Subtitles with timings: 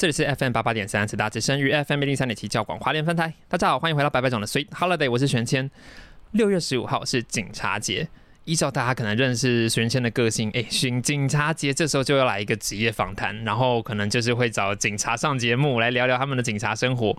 [0.00, 3.34] 这里是 FM 八八点三，此大之声与 FM 零三点七教广华联分台。
[3.48, 5.68] 大家好，欢迎回到白白总的 Sweet Holiday，我是玄谦。
[6.30, 8.08] 六月十五号是警察节，
[8.48, 17.14] 依照大家可能认识玄谦的个性，哎，巡警察节这时候就要来一个职业访谈，然后可能就是会找警察上节目来聊聊他们的警察生活。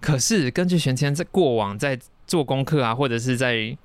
[0.00, 3.76] 可是根据玄谦在过往在做功课啊，或者是在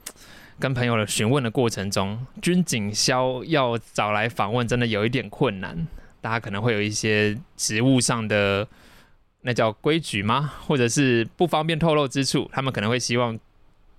[0.58, 5.86] 跟朋友的询问的过程中，军警消要找来访问，真的有一点困难。
[6.22, 8.66] 大家可能会有一些职务上的
[9.42, 10.54] 那叫规矩吗？
[10.66, 13.38] 或者是不方便透露之处，他们可能会希望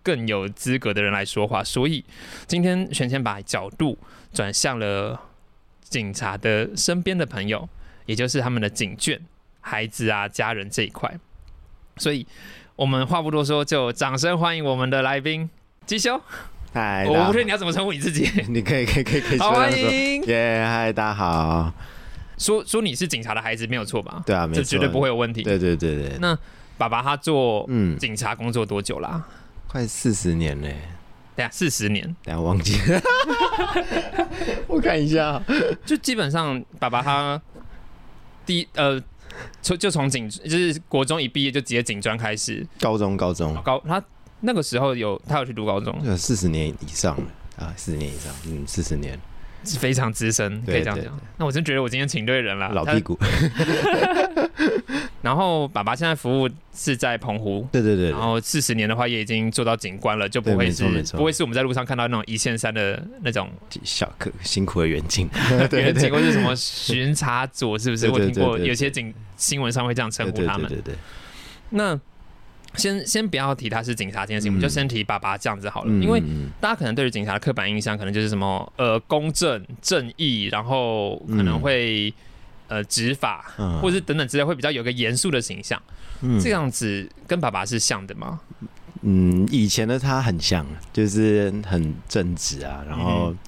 [0.07, 1.65] 更有资格的人来说话。
[1.65, 2.05] 所以
[2.47, 3.99] 今天选先把角度
[4.33, 5.21] 转向了
[5.83, 7.69] 警察的身边的朋友，
[8.05, 9.19] 也就是他们的警眷、
[9.61, 11.13] 孩子啊、家人这一块。
[11.97, 12.25] 所以
[12.77, 15.51] 我们话不多说，就掌声欢迎我们的来宾
[15.85, 16.21] 基修。
[16.73, 18.31] 嗨，我不确定你要怎么称呼你自己。
[18.49, 20.23] 你可以可以可以可以欢迎。
[20.25, 21.73] 耶，嗨，大家好。
[22.39, 24.23] 说说你是警察的孩子没有错吧？
[24.27, 25.43] 对啊，没错，这绝对不会有问题。
[25.43, 26.39] 对对对对，那
[26.77, 29.27] 爸爸他做嗯，警察工作多久啦、
[29.77, 30.75] 快四十年嘞，
[31.35, 32.79] 等下，四十年，等下忘记。
[32.91, 33.03] 了，
[34.67, 35.43] 我看一下。
[35.85, 37.39] 就基本上爸爸他
[38.47, 38.99] 第一呃，
[39.61, 42.67] 从就从警就是国中一毕业就直接警专开始。
[42.81, 43.55] 高中高中。
[43.63, 44.03] 高，他
[44.41, 47.25] 那个时候有他有去读高中，有四十年以上了。
[47.59, 49.21] 啊，四十年以上，嗯，四十年，
[49.63, 51.21] 是非常资深，可对对以这样讲。
[51.37, 52.99] 那我真觉得我今天请对人了，老屁。
[53.01, 53.19] 股。
[55.27, 57.67] 然后爸爸现在服务是在澎湖。
[57.73, 60.85] 对对对然后四十年的话，也已经做到警官了，就不对会是
[61.17, 63.51] 不会是我们在路上看到那种一线山的那种，
[63.83, 65.29] 小可辛苦的远近。
[65.69, 68.07] 对远警或是什么巡查组，是不是？
[68.07, 70.69] 对我听过有些警新闻上会这样称呼他们。
[70.69, 70.95] 对对对，
[71.71, 71.99] 那
[72.77, 82.13] 先先不要提他是警察这件事情，我们就嗯先提爸爸这样子好了，嗯因为嗯大家可能对于警察的刻板印象，可能就是什么呃公正、正义，然后可能会、
[82.69, 85.81] 呃执法，嗯或者是等等之类，会比较有个严肃的形象。
[86.23, 88.41] 嗯这样子跟爸爸是像的吗？
[89.03, 93.39] 嗯，以前的他很像，就是很正直啊，然后、嗯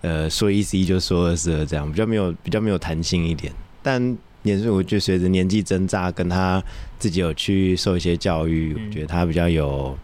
[0.00, 3.52] 呃说一是一就说二是二这样，比较没有比较没有弹性一点。
[3.82, 6.62] 但年岁我就随着年纪增长，跟他
[7.00, 9.98] 自己有去受一些教育，嗯我觉得他比较有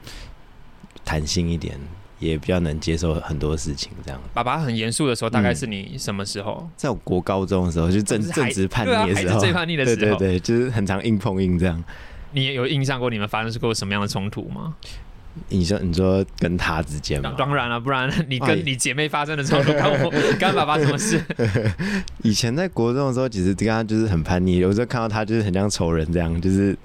[1.04, 1.78] 弹性一点，
[2.24, 4.20] 也比较能接受很多事情这样。
[4.32, 6.68] 爸爸很严肃的时候，大概嗯是你什么时候？
[6.76, 11.82] 在我国高中的时候，就正正值叛逆的时候，最叛逆的时候对对对，就是很常硬碰硬这样。
[12.32, 14.74] 你也有印象过你们发生过什么样的冲突吗？
[15.48, 21.20] 你说你说跟他之间吗当，然了，不然你哎跟你姐妹发生的冲突， 干我干爸爸什么事？
[22.22, 26.76] 以前在国中的时候，其实跟他就是很叛逆，有时候看到他就是很像仇人这样，就是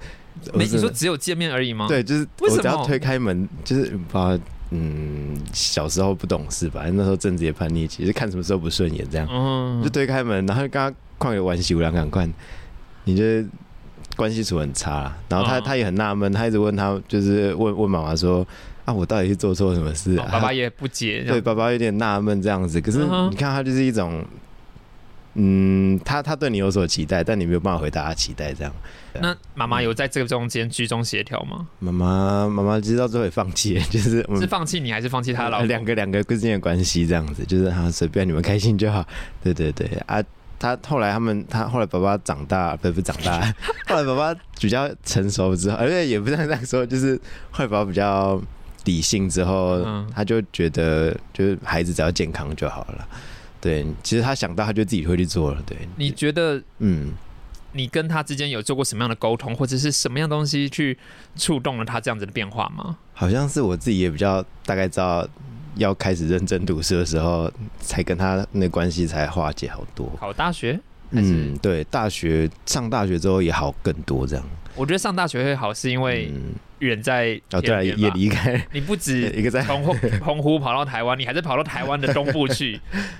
[0.53, 4.39] 没，是你说只有见面而已吗？，对，就是为什么我只要推开门，就是不知道，
[4.72, 9.81] 嗯，小时候不懂事吧，那时候正值也叛逆期，就看什么时候不顺眼这样，嗯。
[9.84, 12.28] 就，推开门，然后就跟他旷有玩喜无两赶快，
[13.06, 13.47] 你觉得
[14.16, 15.63] 关系处很差啦，然后他、嗯。
[15.63, 18.46] 他也很纳闷，他一直问他，就是问问妈妈说
[18.85, 20.25] 啊，我到底是做错什么事啊？
[20.28, 23.00] 哦爸爸也不解，对，爸爸有点纳闷这样子，可是
[23.30, 24.24] 你看他就是一种，
[25.35, 28.73] 嗯，他他对你有所期待，但你没有办法回答他期待，这样。
[29.22, 31.67] 那妈妈有在这个中间居中协调吗？
[31.79, 35.62] 妈妈妈妈知道之后也放弃了，就是是放弃你还是放弃他老？
[35.69, 39.06] 两个两个之间的关系这样子，就是啊随便你们开心就好。
[39.44, 40.22] 对对对啊，
[40.59, 43.41] 他后来他们他后来爸爸长大，不是不是长大，
[43.88, 47.19] 后来爸爸比较成熟之后，而且也不是这样说，就是
[47.51, 48.42] 后来爸爸比较
[48.86, 53.07] 理性之后，嗯他就觉得就是孩子只要健康就好了。
[53.61, 55.61] 对，其实他想到他就自己会去做了。
[55.65, 57.11] 对，你觉得嗯，
[57.73, 60.97] 你跟他之间有做过什么样的沟通，或者是什么样东西去
[61.35, 62.97] 触动了他这样子的变化吗？
[63.13, 65.27] 好像是我自己也比较大概知道
[65.75, 70.09] 要开始认真读书的时候，才跟他那关系才化解好多。
[70.17, 70.79] 考大学，
[71.11, 74.45] 嗯，对，大学上大学之后也好更多这样。
[74.75, 82.79] 我觉得上大学会好，是因为嗯，远在哦，对啊，也离开你不止 一个在澎湖澎湖跑到台湾，你还是跑到台湾的东部去，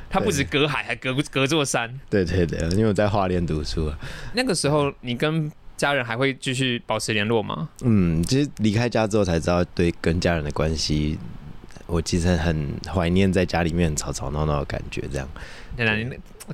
[0.10, 2.00] 它不止隔海，还隔隔座山。
[2.10, 3.98] 对对对，因为我在花莲读书啊。
[4.34, 7.68] 那个时候，你跟家人还会继续保持联络吗？
[7.82, 11.18] 嗯，其实离开家之后才知道，对跟家人的关系，
[11.88, 15.04] 我其实很怀念在家里面吵吵闹闹的感觉。
[15.12, 15.28] 这样，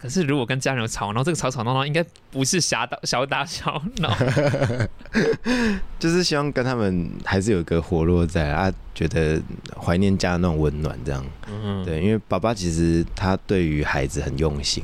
[0.01, 4.15] 可是如果跟家人有吵闹，这个吵吵闹闹应该不是小打小打小闹。
[5.97, 9.41] 就是希望跟他们还是有一个活络在啊，觉得
[9.81, 10.97] 怀念家的那种温暖。
[11.05, 14.83] 这样，嗯，对，因为爸爸其实他对于孩子很用心。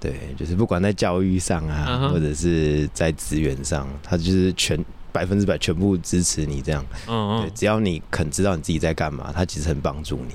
[0.00, 4.82] 对，就是不管在教育上啊，嗯或者是在资源上，他就是全
[5.12, 6.84] 百分之百全部支持你这样。
[7.06, 10.34] 对，嗯嗯，只要你肯知道你自己在干嘛，他其实很帮助你。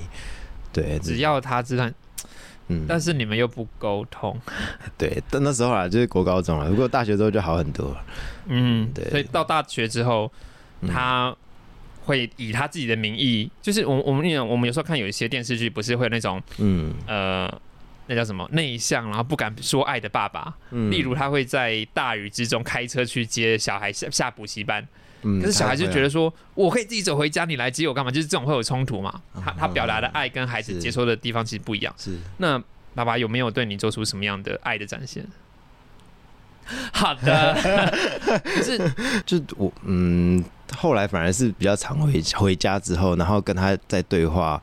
[0.72, 1.90] 对，只要他知道，
[2.68, 4.38] 嗯，但是你们又不沟通，
[4.96, 8.04] 对，但那时候啊，就是国高中了，不过大学之后就好很多了。
[8.46, 10.30] 嗯，对所以到大学之后，
[10.80, 11.34] 嗯他
[12.04, 17.60] 会以他自己的名义，就是我我们那种我们有时候看有一些电视剧，不是会有那种嗯呃。
[18.10, 20.56] 那叫什么内向，然后不敢说爱的爸爸。
[20.70, 24.82] 嗯例如，他会在大雨之中开车去接小孩下下补习班，
[25.22, 28.10] 嗯可是小孩就觉得得，说，我可以自己走回家，你来接我干嘛？
[28.10, 29.20] 就是这种会有冲突嘛。
[29.34, 31.94] 他他表达的爱跟孩子接收的地方其实不一样。
[31.96, 32.62] 是那
[32.94, 35.26] 爸爸有没有对你做出什么样的爱的展现？
[36.92, 37.54] 好的，
[38.44, 38.78] 可是
[39.24, 40.44] 就我嗯，
[40.76, 44.62] 后来反而是比较常回回家之后，然后跟他在对话，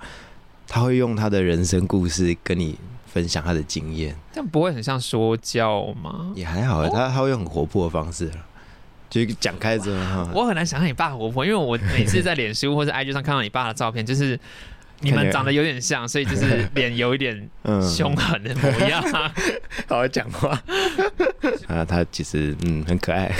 [0.67, 2.77] 他会用他的人生故事跟你
[3.07, 6.31] 分享他的经验，这样不会很像说教吗？
[6.35, 8.29] 也还好，他他会用很活泼的方式，
[9.09, 14.37] 就讲开之后哈，我很难想象你爸活泼，因为我每次在脸书或者 IG 上看到你爸的照片，就是
[15.01, 17.81] 你们长得有点像，所以就是脸有一点嗯。
[17.81, 19.01] 凶狠的模样。
[19.87, 20.49] 好好讲话。
[21.67, 23.31] 啊，他其实嗯很可爱，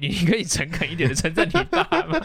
[0.00, 2.20] 你可以诚恳一点的称赞你爸吗？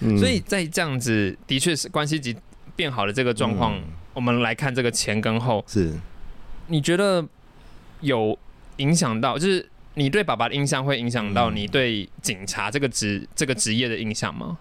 [0.00, 0.18] 嗯。
[0.18, 2.36] 所以在这样子的确是关系级
[2.74, 3.82] 变好的这个状况，嗯。
[4.14, 5.92] 我们来看这个前跟后，是。
[6.68, 7.24] 你觉得
[8.00, 8.36] 有
[8.78, 14.58] 影响到，就是你对爸爸的印象会影响到嗯你对警察这个职这个职业的印象吗？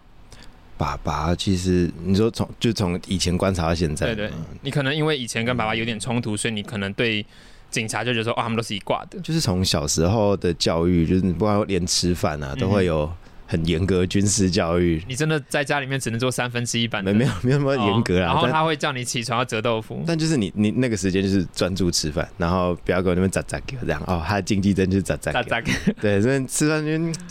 [0.77, 7.25] 爸爸，其实你说从就从以前观察到现在，对对嗯，你可能因为以前跟爸爸有点冲突，所以你可能对
[7.69, 9.19] 警察就觉得说，哦，他们都是一挂的。
[9.19, 13.09] 就是从小时候的教育，就是你不管连吃饭啊，都嗯会有
[13.47, 20.03] 很严格的军事教育，你真的在家里面只能做三分之一版的，没没有没有那么严格啦，哦然后他会叫你起床要折豆腐。
[20.07, 25.31] 但就是你你那个时间就是专注吃饭，然后不要给我那边咋咋给我这样哦，他的禁忌症就是咋咋
[25.62, 25.71] 给？
[26.01, 27.21] 对，所以吃饭就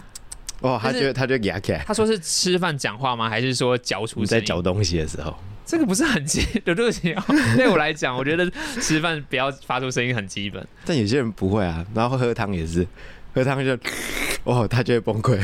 [0.60, 3.28] 哦，他但就是他就牙起来，他说是吃饭讲话吗？
[3.28, 4.26] 还是说嚼出声？
[4.26, 7.22] 在嚼东西的时候，这个不是很基的对不起哦。
[7.56, 8.50] 对我来讲，我觉得
[8.80, 10.66] 吃饭不要发出声音很基本。
[10.86, 12.86] 但有些人不会啊，然后喝汤也是，
[13.34, 13.76] 喝汤就
[14.44, 15.38] 哦，他就会崩溃，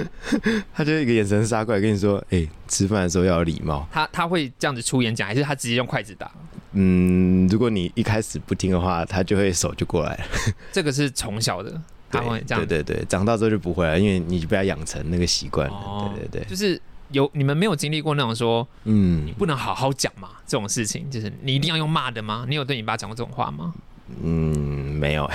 [0.74, 3.86] 他就一个眼神杀过来跟你说，哎、吃饭的时候要有礼貌。
[3.90, 6.30] 他他会这样子出演讲，还是他直接用筷子打？
[6.72, 10.24] 嗯，如果你一开始不听的话，他就会手就过来了。
[10.72, 11.80] 这个是从小的，
[12.10, 12.66] 他会这样。
[12.66, 15.74] 对对对，长大之后就不会了，因为你就被他养成那个习惯了。
[15.74, 16.80] 哦对对对，就是
[17.10, 22.46] 有你们没有经历过那种说嗯你不能好好讲嘛这种事情，就是你一定要用骂的吗？
[22.48, 23.74] 你有对你爸讲过这种话吗？
[24.22, 25.30] 嗯，没有，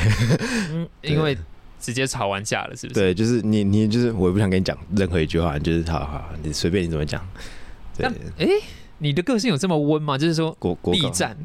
[0.72, 1.38] 嗯，因为
[1.80, 3.00] 直接吵完架了，是不是？
[3.00, 7.26] 对，就是你你就是我也不想跟你讲任何一句话，你就是好好，你随便你怎么讲。
[7.98, 8.50] 对但，诶，
[9.00, 10.18] 你的个性有这么温吗？
[10.18, 11.38] 就是说国国战。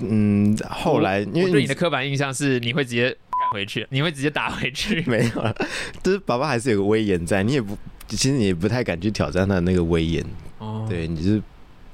[0.00, 5.02] 嗯，后来因为对你的刻板印象是你会直接赶回去，你会直接打回去。
[5.08, 5.54] 没有了，
[6.02, 7.76] 就是爸爸还是有个威严在，你也不，
[8.08, 10.24] 其实你也不太敢去挑战他的那个威严。
[10.58, 11.42] 哦，对，你就是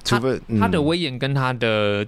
[0.03, 2.07] 除非他的嗯威严跟他的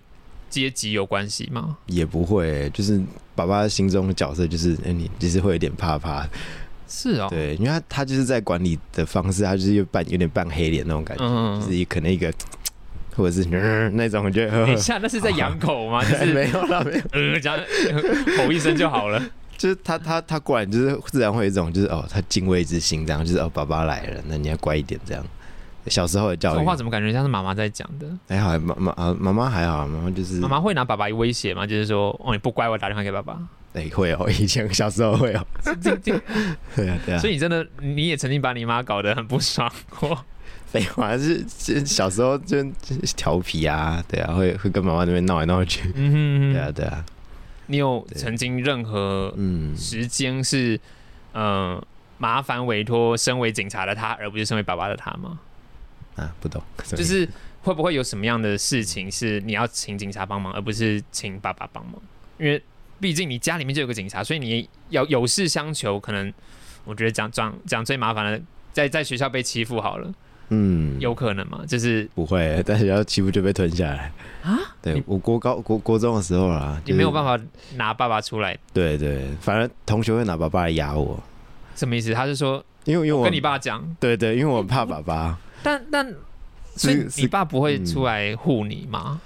[0.49, 1.77] 阶级有关系吗？
[1.87, 3.01] 也不会，就是
[3.39, 6.27] 爸爸心中的角色就是，哎、你其实会有点怕怕。
[6.89, 12.33] 是哦，对，因为他他就是在管理的方式，他就是又扮有点扮黑脸那种感觉，嗯，就是可能一个
[13.15, 16.03] 或者是、呃、那种，我觉得等一下，那是在养狗吗？
[16.11, 17.61] 就是没有啦，没有， 呃，这样
[18.39, 19.23] 吼一声就好了。
[19.57, 25.25] 就是他他他过来就是自然会有一种就是哦，他敬畏之心，这样就是哦，爸爸来了，那你要乖一点这样。
[25.89, 28.07] 小时候的教育这种话怎么感觉像是妈妈在讲的？
[28.29, 31.67] 还好，妈妈啊妈妈还好，妈妈就是妈妈会拿爸爸威胁吗？
[31.67, 33.39] 就是说，哦，你不乖，我打电话给爸爸。
[33.75, 35.97] 哎、会哦， 以前小时候会哦，这这
[36.75, 40.25] 对啊对啊，所以你真的，你也曾经把你妈搞得很不爽过。
[40.67, 47.05] 废话是是小时候就就是调皮啊，对啊，会会跟妈妈那边闹来闹去，嗯哼对啊对啊，
[47.67, 50.79] 你有曾经任何嗯，时间是，
[51.33, 51.81] 嗯、
[52.19, 55.39] 麻烦委托身为警察的他，而不是身为爸爸的他吗？
[56.19, 56.63] 啊不懂，
[56.97, 57.29] 就是
[57.63, 61.95] 会不会有什么样的事情是你要请警察帮忙，而不是请爸爸帮忙？
[62.39, 62.63] 因为
[63.01, 65.99] 毕竟你家里面就有个警察，所以你要有事相求。
[65.99, 66.33] 可能
[66.85, 68.41] 我觉得讲讲讲最麻烦的，
[68.73, 70.13] 在在学校被欺负好了，
[70.51, 71.63] 嗯，有可能吗？
[71.67, 74.13] 就是不会，但是要欺负就被吞下来。
[74.43, 77.39] 啊，对我国高国国中的时候啦，你没有办法。
[77.77, 81.23] 拿爸爸出来，对对，反正同学会拿爸爸来压我，
[81.77, 82.15] 什么意思？
[82.15, 86.15] 他是说因为因为我跟你爸讲，对对，因为我怕爸爸，但但
[86.77, 89.21] 所以是是你爸不会嗯出来护你吗？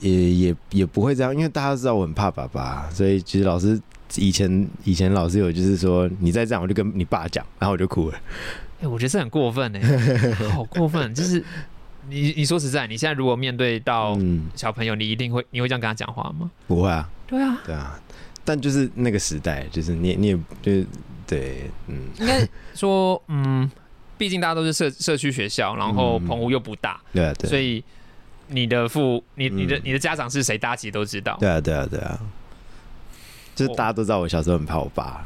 [0.00, 3.80] 也也也不会这样，因为大家都知道我很怕爸爸，所以其实老师
[4.16, 8.18] 以前以前老师有就是说你再这样我就跟你爸讲，然后我就哭了。
[8.82, 9.80] 哎、我觉得这很过分哎、
[10.52, 11.14] 好过分！
[11.14, 11.42] 就是
[12.10, 16.50] 你你说实在，你现在如果面对到嗯，小朋友，你一定会你会这样跟他讲话吗？
[16.68, 17.98] 不会啊，对啊，对啊，
[18.44, 20.86] 但就是那个时代，就是你你也就是
[21.26, 23.68] 对，嗯，应该说，嗯，
[24.18, 26.26] 毕竟大家都是社社区学校，然后嗯。
[26.26, 27.48] 澎湖又不大，对啊对。
[27.48, 27.82] 啊，所以
[28.48, 31.36] 你的父你你的嗯你的家长是谁，大家其实都知道。
[31.40, 32.18] 对啊对啊对啊，
[33.54, 35.24] 就是大家都知道我小时候很怕我爸，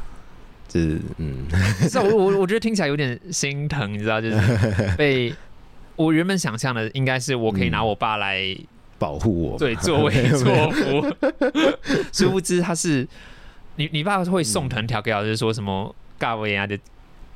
[0.67, 1.45] 就是嗯，
[1.95, 4.37] 我我我觉得听起来有点心疼，你知道，就是
[4.97, 5.33] 被
[5.95, 8.55] 我原本想象的应该是我可以拿我爸来
[8.97, 11.15] 保护我，对作威作福，
[12.11, 13.07] 殊不知他是
[13.75, 16.77] 你你爸会送藤条给老师说什么尬维啊的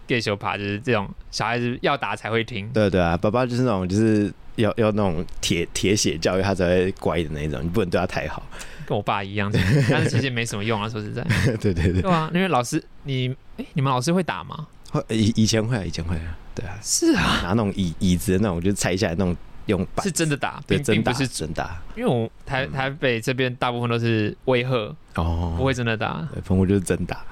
[0.07, 2.69] gay 手爬，就是这种小孩子要打才会听。
[2.69, 8.43] 对对啊，爸爸就是那种就是要要那种铁铁血教育他才会乖的那一种，你不能对他太好。
[8.85, 9.51] 跟我爸一样，
[9.89, 10.87] 但是其实也没什么用啊。
[10.87, 11.23] 说实在，
[11.59, 14.67] 对对对，对啊，因为老师你哎、你们老师会打吗？
[14.91, 19.35] 会以以前会啊，以前会啊，对啊，是啊，拿那种椅椅子的那种，就拆下来那种
[19.65, 24.69] 用板是真的打，对真打并并不是，真打因为我台台北这边大部分都是威吓，
[25.15, 26.27] 哦，不会真的打。
[26.31, 27.25] 对，澎湖就是真打，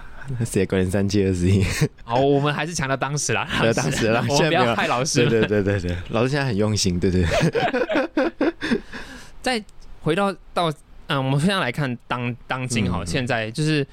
[0.45, 1.63] 谁管你三七二十一？
[2.03, 5.25] 好，我们还是强调当时啦， 对当时啦我们不要害老师。
[5.27, 5.41] 对。
[5.41, 7.23] 对对对对，老师现在很用心，对对。
[7.23, 8.81] 对，
[9.41, 9.63] 再
[10.01, 10.71] 回到到
[11.07, 13.05] 嗯，我们现在来看当当今哈，嗯。
[13.07, 13.85] 现在就是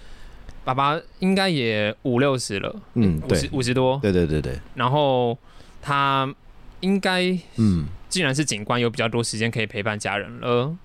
[0.64, 3.50] 爸爸应该也五六十了，嗯五十对。
[3.52, 5.37] 五十多，对对对对，然后
[5.82, 6.32] 他
[6.80, 7.87] 应该嗯。
[8.10, 10.76] 既然是警官，有比较多时间可以陪伴家人了。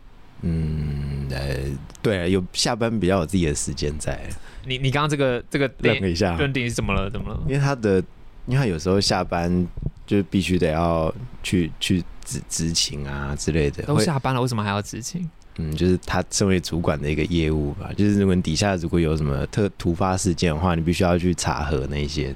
[0.41, 1.55] 嗯，呃，
[1.99, 4.29] 对啊，有下班比较有自己的时间在，
[4.65, 7.09] 你你刚刚这个这个愣了一下，认定是怎么了？
[7.09, 7.39] 怎么了？
[7.47, 7.97] 因为他的，
[8.45, 9.65] 因为他有时候下班
[10.05, 15.29] 就必须得要去去执执勤啊之类的，会都下班了，为什么还要执勤？
[15.57, 22.35] 嗯，就是他身为主管的一个业务吧，就是如果你底下如果有什么特突发事件的话，你必须要去查核那些，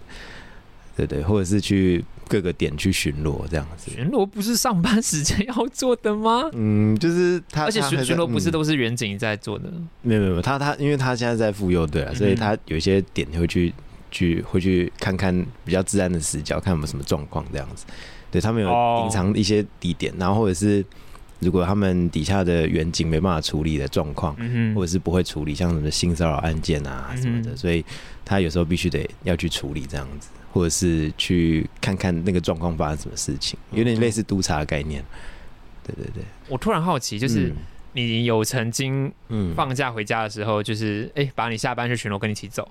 [0.95, 3.91] 对对，或者是去各个点去巡逻这样子。
[3.91, 6.49] 巡逻不是上班时间要做的吗？
[6.53, 8.51] 嗯，就是他，而且巡巡逻不是嗯。
[8.51, 9.65] 都是远景在做的，
[10.03, 13.73] 没有没有没有他他，因为他现在在妇幼队啊，所以嗯他有一些点会去
[14.11, 17.85] 去会去看看比较自然的死角，看有没有什么状况这样子。
[18.31, 19.01] 对他们有哦。
[19.03, 20.85] 隐藏一些地点，然后或者是
[21.39, 27.83] 如果他们底下的远景没办法处理的状况，嗯，或者是不会处理，像什么性骚扰案件啊什么的，嗯所以
[28.23, 35.01] 他有时候必须得要去处理这样子，或者是去看看那个状况发生什么事情，有点类似督察的概念。
[35.85, 37.53] 对对对，我突然好奇，就是
[37.93, 42.69] 你有曾经嗯放假回家的时候，就是哎、把你下班去巡逻跟你一起走，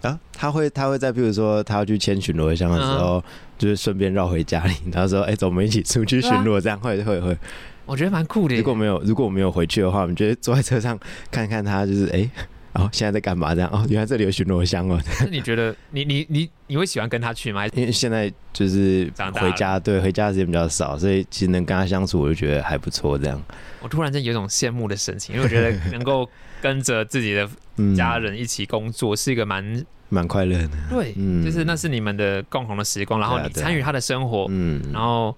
[0.00, 3.24] 啊，他会他会在比如说他要去签巡逻箱的时嗯候，
[3.58, 7.36] 就是顺便绕回家里，他说：“哎、走，我们一起出去巡逻。”这样会会会。
[7.84, 8.56] 我觉得蛮酷的。
[8.56, 10.98] 如果没有如果我没有回去的话，我们就会坐在车上
[11.30, 12.18] 看看他，就是哎。
[12.18, 13.54] 然后现在在干嘛？
[13.54, 15.00] 这样哦，原来这里有巡逻箱哦。
[15.20, 17.66] 那你觉得 你你你你会喜欢跟他去吗？
[17.68, 23.16] 因为现在就是回家，对回家的时间比较少，所以其实能跟他相处，我就觉得还不错。
[23.18, 23.40] 这样，
[23.80, 26.28] 我突然间有一种羡慕的神情，因为我觉得能够
[26.60, 30.70] 跟着自己的 嗯，家人一起工作是一个蛮蛮快乐的。
[30.90, 35.36] 对，嗯就是那是你们的共同的时光，然后你参与他的生活，嗯，然后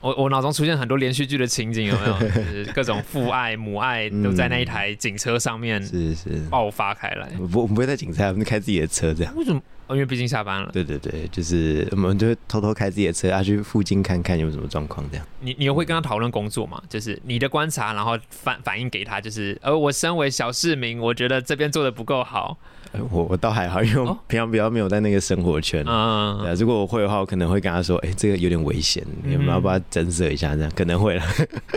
[0.00, 2.18] 我我脑中出现很多连续剧的情景，有没有？
[2.30, 7.30] 就是各种父爱母爱都在那一台警车上面是是，爆发开来。
[7.38, 9.34] 我不我们不会在警车，我们开自己的车这样。
[9.36, 9.60] 为什么？
[9.88, 15.26] 哦因为毕竟下班了，对对对，就是我们就会偷偷开自己的车，要去附近看看有什么状况这样。
[15.40, 16.78] 你你有会跟他讨论工作吗？
[16.90, 22.58] 就是你的观察，然后反反映给他，就是呃，我身为小市民，我觉得这边做的不够好，
[22.92, 25.84] 呃我我倒还好，因为平常比较没有在那个生活圈。
[25.84, 31.22] 啊，如果我会的话，我可能会跟他说：“哎、这个有点危险，你嗯们要不要增设一下？”这样可能会了。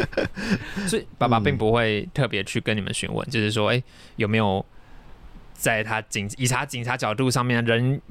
[0.87, 3.83] 所以爸爸嗯并不会特别去跟你们询问，就是说，哎、
[4.15, 4.65] 有没有
[5.53, 8.01] 在他警以他警察角度上面人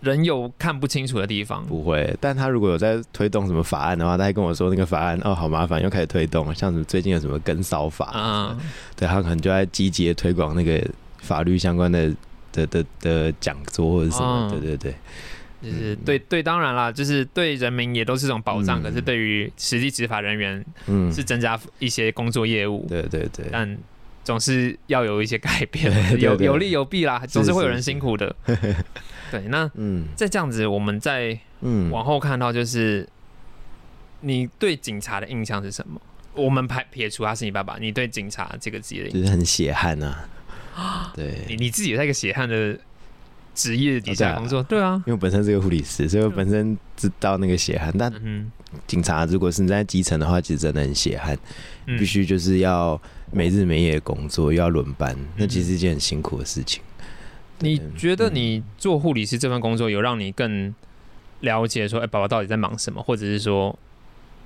[0.00, 1.66] 人有看不清楚的地方？
[1.66, 8.56] 不会，但他如果有在推动什么法案的话，他还跟我说那个法案哦好麻烦，又开始推动了，像什么最近有什么跟骚法，嗯，
[8.96, 10.82] 对他可能就在积极的推广那个
[11.18, 12.10] 法律相关的
[12.52, 14.60] 的的的讲座或者什么，嗯。
[14.60, 14.94] 对对对，
[15.62, 18.82] 就是对对，当然啦，就是对人民也都是一种保障，嗯。
[18.82, 23.76] 可是对于实际执法人员嗯，是增加一些工作业务，对对对，但
[24.24, 26.46] 总是要有一些改变， 对对对。
[26.46, 28.34] 有有利有弊啦，总是会有人辛苦的。
[29.30, 30.06] 对，那嗯。
[30.16, 33.08] 再这样子，我们再嗯，往后看到，就是
[34.20, 36.00] 你对警察的印象是什么？
[36.34, 40.16] 我们排撇除他是你爸爸，你对警察这个职业就是很血汗呐、
[41.14, 42.78] 对，你你自己也在一个血汗的
[43.54, 47.92] 职业底下工作，对啊，因为我本身是个护理师，所以我本身知道那个血汗。
[47.98, 48.50] 但嗯
[48.86, 51.36] 警察如果是你在基层的话，其实真的很血汗，
[51.86, 53.00] 必须就是要
[53.32, 56.82] 没日没夜工作，又要轮班，那其实是一件很辛苦的事情。
[57.60, 60.74] 你觉得你做护理师这份工作有让你更
[61.40, 63.76] 了解说，哎、宝宝到底在忙什么，或者是说，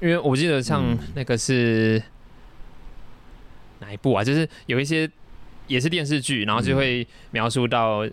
[0.00, 0.98] 因为我记得像嗯。
[1.14, 2.02] 那个是
[3.80, 4.22] 哪一部啊？
[4.22, 5.10] 就是有一些
[5.66, 8.06] 也是电视剧，然后就会描述到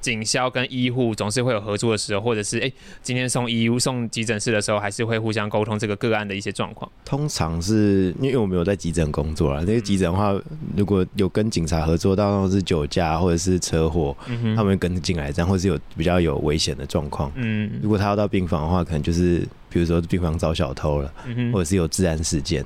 [0.00, 6.90] 警消跟医护总是会有合作的时候，或者是哎、今天送医送急诊室的时候，还是会互相沟通这个个案的一些状况。
[7.04, 10.32] 通常是因为我没有在急诊工作啦，那个急诊的话，
[10.76, 17.32] 如果有跟警察合作到那种是酒驾或者是车祸，嗯，他们会跟进来这样，或是有比较有危险的状况。
[17.34, 17.68] 嗯。
[17.82, 22.64] 如果他要到病房的话，可能就是比如说病房遭小偷了，嗯，或者是有治安事件，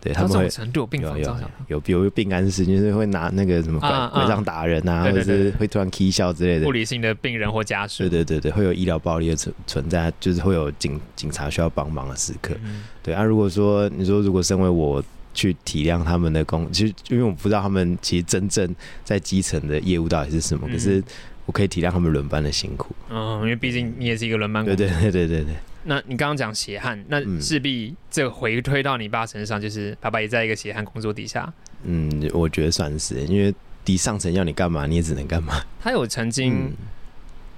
[0.00, 1.50] 对他们会种程度，病有有房照相。
[1.68, 6.72] 有，比如病安事件，就是会拿那个什么拐啊啊拐杖打人啊，或者是会突然 k 笑之类的物。
[6.72, 12.54] 理性的病人或家属，对对对对，会有医疗暴力的存存在，就是会有警警察需要帮忙的时刻。
[12.64, 15.02] 嗯对啊，如果说你说如果身为我
[15.32, 21.02] 去体谅他们的工，其实因为我不知道他们其实真正在基层的业务到底是什么，嗯可是
[21.46, 22.94] 我可以体谅他们轮班的辛苦。
[23.10, 31.52] 嗯，因为毕竟你也是一个轮班工对对对对对，那你刚刚讲血汗，那嗯势必这个回推到你爸身上，就是爸爸也在一个血汗工作底下。
[31.84, 35.54] 嗯，我觉得算是，因为底上层要你干嘛，你也只能干嘛。
[35.80, 36.72] 他有曾经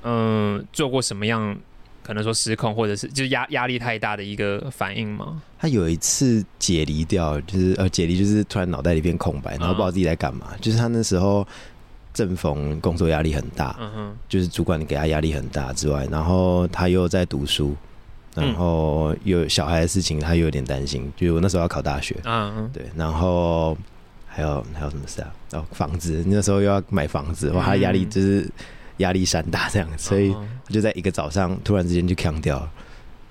[0.04, 1.56] 嗯，嗯、做过什么样
[2.04, 5.42] 可能说失控，或者是就是压压力太大的一个反应吗？
[5.58, 10.52] 他有一次解离掉，就是呃解离就是突然脑袋里一片空白，然后不知道自己在干嘛。
[10.60, 11.46] 就是他那时候
[12.14, 17.76] 正逢工作压力很大，嗯哼，就是主管给他压力很大之外，然后他又在读书，嗯
[18.34, 21.12] 然后有小孩的事情，他又有点担心。
[21.16, 23.76] 就是我那时候要考大学，嗯嗯，对，然后
[24.26, 25.32] 还有还有什么事啊？
[25.52, 28.50] 哦，房子，那时候又要买房子，哇，他压力嗯就是
[28.98, 32.70] 压力山大这样，所以嗯他就在一个早上突然之间就扛掉了。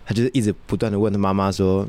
[0.05, 1.87] 他就是一直不断的问他妈妈说：“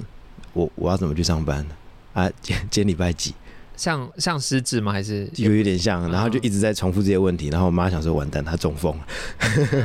[0.52, 1.66] 我我要怎么去上班
[2.12, 2.30] 啊？
[2.40, 3.34] 今今天礼拜几？”
[3.76, 4.92] 像像失智吗？
[4.92, 7.48] 还是有有点像，然后就一直在重复这些问题。
[7.48, 9.06] 然后我妈想说：“完蛋，她中风了。”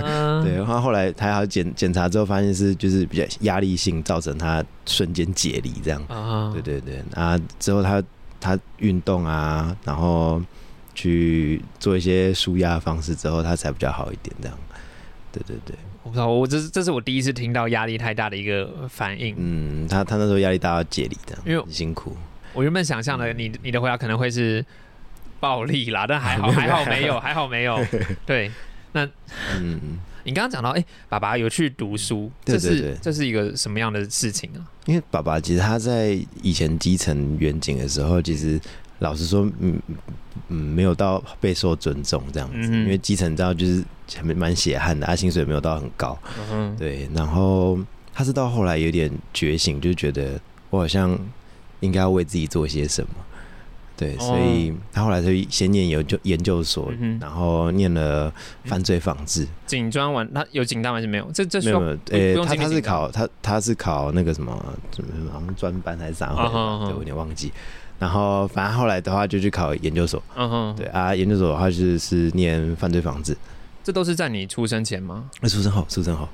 [0.04, 6.04] 嗯 对，然后后来她要检检查之后，发现是就是比较压力性造成她瞬间解离这样。
[6.08, 8.04] 啊，对对对，啊之后她
[8.40, 10.42] 她运动啊，然后
[10.94, 14.58] 去做一些舒压的方式之后，她才比较好一点这样。
[15.32, 19.36] 对对对，我不知道，我这是这是我第一次听到压力太大的一个反应。
[19.38, 22.16] 嗯，他他那时候压力大到解离这样，因为很辛苦。
[22.58, 24.66] 我原本想象的你你的回答可能会是
[25.40, 27.80] 暴力啦，但还好还好 没有，还好没有。
[28.26, 28.52] 对
[28.94, 29.06] 那
[29.60, 34.66] 嗯，你刚刚讲到，哎、爸爸有去读书，这是这是一个什么样的事情啊？
[34.88, 38.60] 因为爸爸其实他在以前基层远景的时候，其实
[38.98, 39.80] 老实说，嗯
[40.48, 42.56] 嗯，没有到备受尊重这样子。
[42.72, 43.84] 嗯因为基层你知道就是
[44.24, 46.18] 蛮蛮血汗的，他薪水没有到很高。
[46.52, 47.78] 嗯，对，然后
[48.16, 50.40] 他是到后来有点觉醒，就觉得
[50.72, 51.16] 我好像
[51.80, 53.10] 应该要为自己做些什么。
[53.96, 58.32] 对，哦所以他后来就先念研究研究所，嗯然后念了
[58.66, 59.48] 犯罪防治。
[59.66, 61.28] 警专完他有警大还是没有？
[61.34, 64.54] 这这没有没有，不诶、不用他他是考他他是考那个什么，
[64.96, 67.52] 什么好像专班还是啥会的吧，啊哈哈对我有点忘记。
[67.98, 73.36] 然后反正后来的话就去考研究所，嗯哼，对，啊，研究所的话就是是念犯罪防治。
[73.84, 75.28] 这都是在你出生前吗？
[75.42, 76.30] 那出生后，出生后，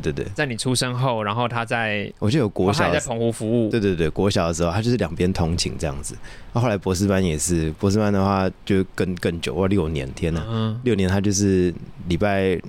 [0.00, 6.16] 对对对，在你出生后，然后他在我记得有国小在澎湖服务，对对对，国小的时候他就是两边通勤这样子。
[6.52, 10.80] 那后来博士班也是，博士班的话就更更久，哇，六年，天哪，嗯。
[10.84, 11.72] 六年他就是
[12.08, 12.60] 礼拜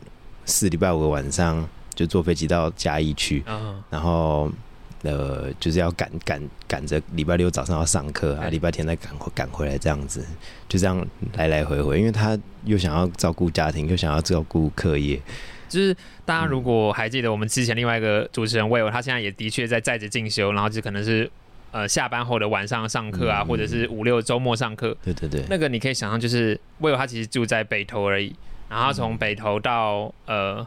[0.46, 3.82] 四、礼拜五的晚上就坐飞机到嘉义去，嗯。
[3.90, 4.52] 然后
[5.04, 10.26] 呃就是要赶赶赶着礼拜六早上要上课啊，礼拜天再赶回赶回来这样子，
[10.68, 15.22] 就这样来来回回，因为他又想要照顾家庭，又想要照顾课业，
[15.68, 21.30] 就是大家如果还记得我们之前另外一个主持人 Will，他现在也的确在在职进修，然后就可能是
[21.72, 23.48] 呃下班后的晚上上课啊，嗯。
[23.48, 24.96] 或者是五六周末上课。
[25.04, 28.36] 对对对，那个你可以想象，就是 Will 他其实住在北投而已，
[28.70, 30.66] 然后他从北投到呃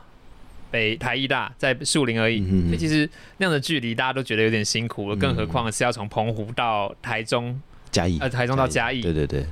[0.70, 3.08] 北台艺大在树林而已，嗯所以其实
[3.38, 9.46] 那样的距离大家都觉得有点辛苦了，嗯更何况是要从澎湖到台中，嘉义呃台中到嘉义，对对对。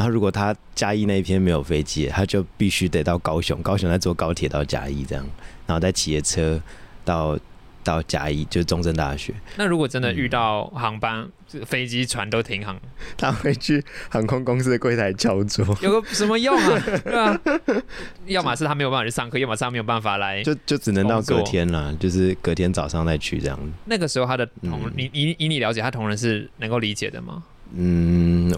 [0.00, 5.22] 然后如果他嘉义那一天没有飞机，他就必须得到高雄，高雄再坐高铁到嘉义这样，
[5.66, 6.58] 然后再骑着车
[7.04, 7.38] 到
[7.84, 9.34] 到嘉义，就是中正大学。
[9.56, 12.80] 那如果真的遇到航班、这个飞机、船都停航，
[13.18, 16.82] 他会去航空公司的柜台敲桌，有个什么用啊？
[17.04, 17.40] 对啊，
[18.24, 20.42] 要么是他没有办法去上课，要么是他没有办法来。
[20.42, 23.58] 就就只能到隔天了，就是隔天早上再去这样。
[23.84, 27.42] 那个时候他的同嗯你以以你了解，他同仁是能够理解的吗？
[27.72, 28.50] 嗯，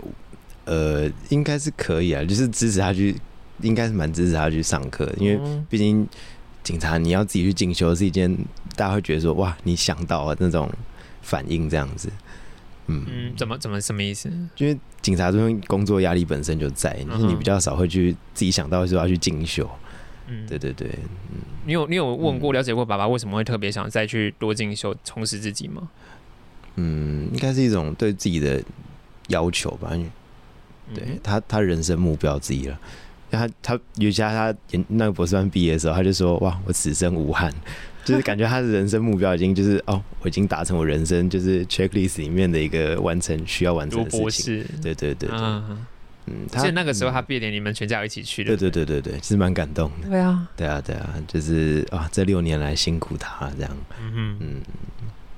[0.64, 3.16] 呃，应该是可以啊，就是支持他去，
[3.61, 6.07] 应该是蛮支持他去上课的，因为嗯毕竟
[6.62, 8.33] 警察你要自己去进修是一件
[8.77, 10.70] 大家会觉得说哇，你想到啊那种
[11.20, 12.09] 反应这样子。
[12.87, 14.29] 嗯，嗯，怎么怎么什么意思？
[14.57, 19.68] 因为警察这边工作压力本身就在，嗯就是你比较少会去自己想到说要去进修。
[20.29, 20.88] 嗯，对对对，
[21.33, 25.88] 嗯你有你有问嗯过、了解过爸爸为什么会特别想再去多进修、充实自己吗？
[26.77, 28.62] 嗯，应该是一种对自己的
[29.29, 29.92] 要求吧。
[30.94, 32.78] 对嗯他，他人生目标之一了。
[33.31, 37.50] 他他尤其他他研那个博士班毕业的时候，他就说：“哇，我此生无憾。”
[38.05, 44.61] 就是感觉他的人生目标已经就是哦，我已经达成我人生就是 checklist 里面的一个完成需要完成的事情。
[44.61, 45.87] 士，对对对对，嗯，
[46.26, 48.55] 嗯，所以那个时候他嗯毕业典礼你们全家一起去的。
[48.57, 50.09] 对对对对对，其实蛮感动的。
[50.11, 53.70] 对啊，对啊对啊，就是啊，这六年来辛苦他这样。
[53.98, 54.61] 嗯哼，嗯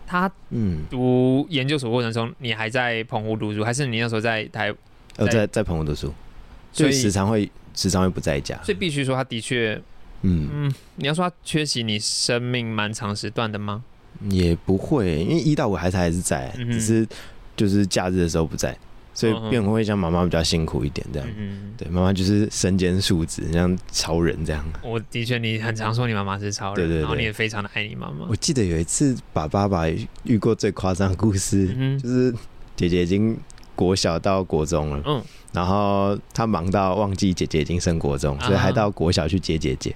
[0.06, 4.74] 他嗯，读研究所过程中，你还在澎湖读书，还是你那时候在台？
[5.16, 6.12] 呃，在在在澎湖读书，
[6.72, 8.60] 所以时常会时常会不在家。
[8.62, 9.80] 所以必须说，他的确，
[10.22, 13.84] 嗯，嗯，你要说他缺席你生命蛮长时段的吗？
[14.28, 17.06] 也不会，因为一到五还是还是在，嗯只是
[17.56, 18.76] 就是假日的时候不在，
[19.12, 21.28] 所以变会像妈妈比较辛苦一点这样。
[21.36, 24.64] 嗯，对，妈妈就是身兼数职，像超人这样。
[24.82, 28.36] 我的确，你很常说你妈妈是超人，对对对然后你也非常的爱你妈妈我。
[28.36, 29.84] 记得有一次，把爸爸
[30.22, 32.32] 遇过最夸张的故事，嗯就是
[32.76, 33.36] 姐姐已经
[33.74, 39.94] 国小到国中了，嗯，然后他忙到忘记姐姐已经升国中，所以还到国小去接姐姐。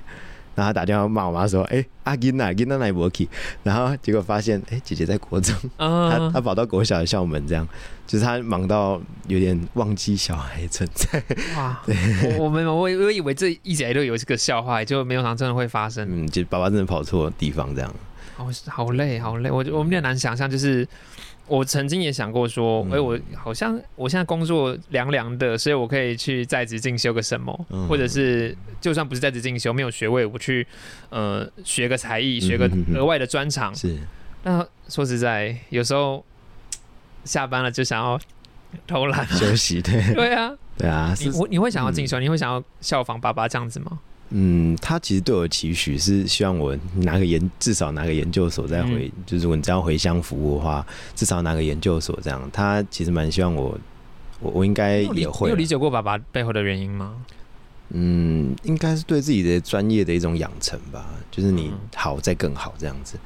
[0.54, 3.28] 然后他打电话骂我妈说：“哎、阿金呐，金娜来不去。”
[3.62, 7.64] 然后结果发现，哎、姐姐在国中，他啊他，跑到国小的校门，这样
[8.08, 11.22] 就是他忙到有点忘记小孩存在。
[11.56, 11.80] 哇，
[12.36, 16.04] 我我们，我我以为这一直以来都有这个笑话，就没有想到真的会发生。
[16.10, 17.94] 嗯，就爸爸真的跑错地方，这样。
[18.36, 20.84] 好好累，好累，我我们有点难想象，就是
[21.48, 30.66] 我曾经也想过说，哎、嗯我好像我现在工作凉凉的，所以我可以去在职进修个什么，嗯或者是就算不是在职进修，没有学位，我去
[31.10, 33.74] 呃学个才艺，学个额外的专长。
[33.74, 33.98] 是，
[34.44, 36.24] 那说实在，有时候
[37.24, 38.20] 下班了就想要
[38.86, 39.26] 偷懒。
[39.34, 43.98] 休息，对 对啊，对啊，你我你会想要进修，你会想要效仿爸爸这样子吗？
[44.30, 50.86] 嗯，他其实对我的期许是希望我拿个研，至少拿个研究所再回，嗯就是如果你只要回乡服务的话，
[51.16, 52.50] 至少拿个研究所这样。
[52.52, 53.78] 他其实蛮希望我，
[54.40, 57.14] 我我应该也会有理解过爸爸背后的原因吗？
[57.90, 63.18] 嗯，应该是对自己的专业的一种养成吧，就是你嗯好再更好这样子。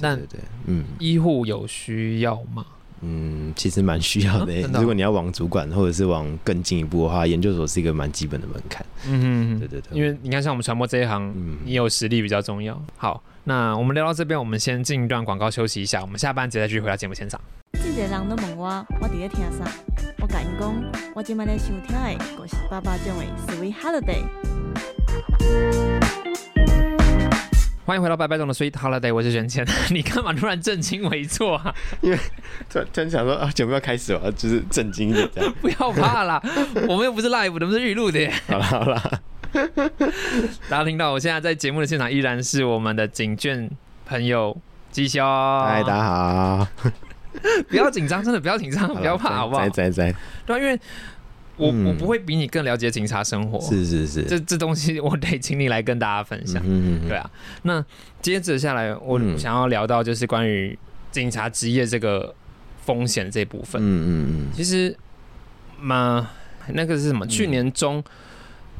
[0.00, 2.64] 那对对对，嗯医护有需要吗？
[3.02, 8.86] 嗯，其实蛮需要的、啊的哦如果你要往主管或者是往更进一步的话，研究所是一个蛮基本的门槛。
[9.08, 12.80] 嗯对对对，因为你看，像我们传播这一行，嗯你有实力比较重要。
[12.96, 17.40] 好，那我们聊到这边，我们先进一段广告休息一下，我们下半节再继续回到节目现场。
[17.72, 19.64] 真侪人都问我，我伫咧听啥？
[20.20, 20.72] 我甲因讲，
[21.14, 23.24] 我今麦咧收听的，就是爸爸种的
[23.60, 24.22] 《Sweet Holiday》。
[27.84, 29.66] 欢迎回到白白总的 Sweet Holiday，我是玄谦。
[29.90, 31.74] 你干嘛突然正襟危坐啊？
[32.70, 35.52] 突然突然想说啊，节目要开始了，就是震惊一点这样。
[35.60, 36.40] 不要怕啦，
[36.88, 38.32] 我们又不是 live，我们是预录的耶。
[38.46, 39.20] 好了好了，
[40.70, 43.68] 大家听到，我现在在节目的现场依然是我们的警卷
[44.06, 44.56] 朋友
[44.92, 45.20] 基修。
[45.66, 46.68] 嗨，大家好，
[47.68, 49.90] 不要紧张，真的不要紧张，不要怕，好不好在？
[49.90, 50.14] 在在，
[50.46, 50.78] 对啊，因为
[51.62, 51.86] 我、嗯。
[51.86, 56.62] 我不会比你更了解警察生活，是是是，这这东西 我得请你来跟大家分享。
[56.64, 57.30] 嗯嗯对啊，
[57.62, 57.84] 那
[58.20, 59.38] 接着下来，我嗯。
[59.38, 60.78] 想要聊到就是关于
[61.10, 62.34] 警察职业这个
[62.84, 63.80] 风险这部分。
[63.80, 64.46] 嗯嗯嗯。
[64.54, 64.96] 其实，
[65.80, 66.30] 嘛，
[66.68, 67.24] 那个是什么？
[67.26, 67.28] 嗯。
[67.28, 68.02] 去年中，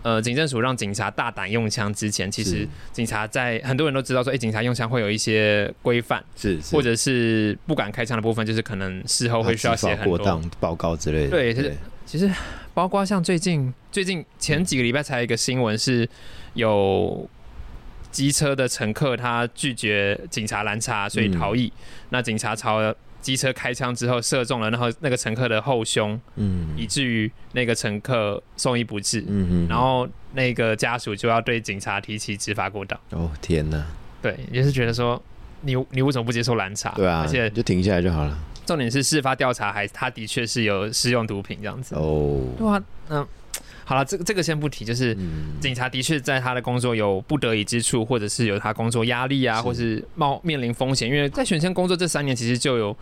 [0.02, 11.30] 呃，警政署让警察大胆用枪之前，其实警察在很多人都知道说，哎、警察用枪会有一些规范，是是，或者是不敢开枪的部分，就是可能事后会需要写很多过当报告之类的。
[11.30, 12.28] 对就是其实
[12.74, 16.08] 包括像最近最近前几个礼拜才有一个新闻是
[16.54, 17.28] 有
[18.10, 21.72] 机车的乘客他拒绝警察拦查，所以逃逸。
[22.10, 29.20] 那警察朝机车开枪之后射中了，然后那个乘客的后胸，嗯以至于那个乘客送医不治。
[29.28, 32.98] 嗯嗯，然后那个家属就要对警察提起执法过当。
[33.10, 33.86] 哦天哪，
[34.20, 35.22] 对，也是觉得说
[35.60, 36.90] 你你为什么不接受拦查？
[36.96, 38.38] 对啊，而且就停下来就好了。
[38.64, 41.94] 重点是事发调查还他的确是有使用毒品这样子。
[41.94, 43.26] 哦，对啊，那、
[43.84, 51.08] 好了，这个这个先不提，就是嗯，警察的确在他的工作有不得已之处，或者是有他工作压力啊，是或是冒面临风险。
[51.08, 52.96] 因为在选签工作这三年，其实就有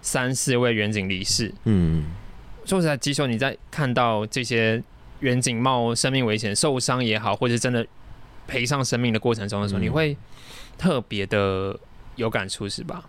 [0.00, 1.52] 三四位远警离世。
[1.64, 2.04] 嗯，
[2.64, 4.80] 说实在，吉手你在看到这些
[5.20, 7.84] 远警冒生命危险受伤也好，或者是真的
[8.46, 10.16] 赔上生命的过程中的时候，嗯你会
[10.78, 11.76] 特别的
[12.14, 13.04] 有感触，是吧？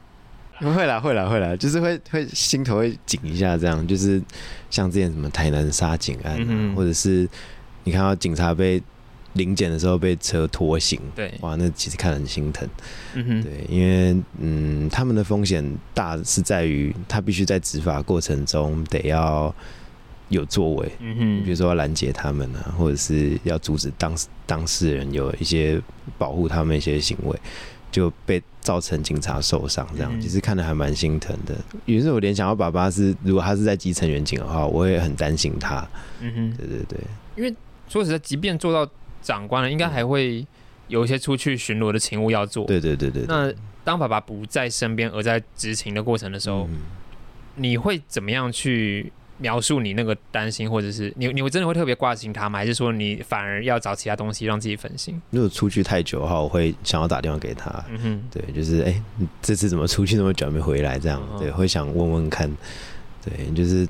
[0.59, 4.21] 会啦会啦会啦，就是会会心头会紧一下，这样就是
[4.69, 7.27] 像之前什么台南杀警案、啊嗯或者是
[7.83, 8.81] 你看到警察被
[9.33, 12.67] 临检的时候被车拖行，对，哇，那其实看得很心疼。
[13.15, 19.53] 嗯哼，对，因为嗯，他们的风险大是在于他必须在执法过程中得要
[20.29, 25.81] 有作为，嗯哼，比如说要拦截他们啊，或者是要阻止当当事人有一些
[26.19, 27.39] 保护他们一些行为，
[27.93, 31.55] 就被造成警察受伤，这样、嗯其实看得还蛮心疼的。
[31.85, 35.87] 有时候我联想到爸爸是，如果他是在基层远景的话，我也很担心他。
[36.19, 36.57] 嗯哼。
[36.57, 36.99] 对对对，
[37.37, 37.55] 因为
[37.87, 40.45] 说实在，即便做到长官了，应该还会
[40.87, 42.65] 有一些出去巡逻的勤务要做。
[42.65, 43.27] 对对对对对。
[43.27, 43.53] 那
[43.83, 46.79] 当爸爸不在身边，而在执勤的过程的时候，嗯
[47.55, 52.59] 你会怎么样去描述你那个担心，或者是你你会真的会特别挂心他吗？
[52.59, 55.21] 还是说你反而要找其他东西让自己分心？
[55.31, 57.69] 如果出去太久的话，我会想要打电话给他。
[57.89, 60.97] 嗯哼，对，就是哎、你这次怎么出去那么久还没回来？
[60.97, 62.49] 这样，哦对，会想问问看，
[63.21, 63.85] 对，就是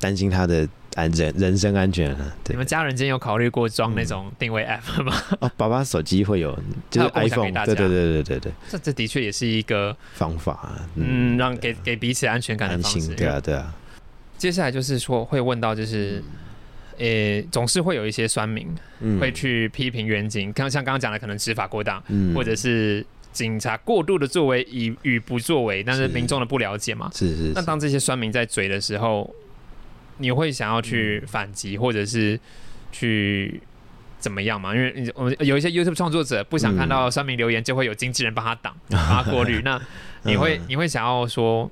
[0.00, 2.34] 担心他的安人人身安全啊。
[2.42, 5.14] 对你们家人间有考虑过装那种定位 app 吗？
[5.38, 6.58] 哦，爸爸手机会有，
[6.90, 13.14] 就是 iPhone，对对对对对对，这这的确也是一个方法啊，嗯，让给给彼此安全感的方式心，。
[13.14, 13.72] 对啊对啊，
[14.36, 16.22] 接下来就是说会问到就是。
[16.98, 18.66] 呃，总是会有一些酸民
[19.00, 27.10] 嗯会去批评远景，像像刚刚讲的，可能执法过当，嗯或者是警察过度的作为与与不作为，但是是民众的不了解嘛。
[27.12, 29.30] 是是是那当这些酸民在嘴的时候，
[30.16, 32.40] 你会想要去嗯反击，或者是
[32.90, 33.60] 去
[34.18, 34.74] 怎么样嘛？
[34.74, 39.60] 因为我们有一些 YouTube 创作者不想看嗯到酸民留言，就会有经纪人帮他挡、 帮他过滤。
[39.62, 39.78] 那
[40.22, 41.70] 你会嗯你会想要说，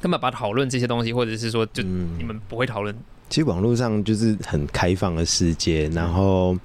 [0.00, 2.10] 根本把讨论这些东西，或者是说，就嗯。
[2.18, 2.94] 你们不会讨论，
[3.28, 6.56] 其实网络上就是很开放的世界，然后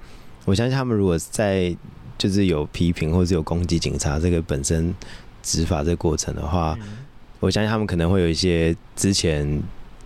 [0.44, 1.74] 我相信他们如果在
[2.18, 4.94] 就是有批评或者有攻击警察这个本身
[5.42, 6.98] 执法这个过程的话，嗯。
[7.40, 9.60] 我相信他们可能会有一些之前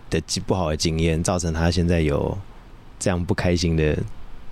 [0.09, 2.37] 的不好的经验，造成他现在有
[2.99, 3.95] 这样不开心的。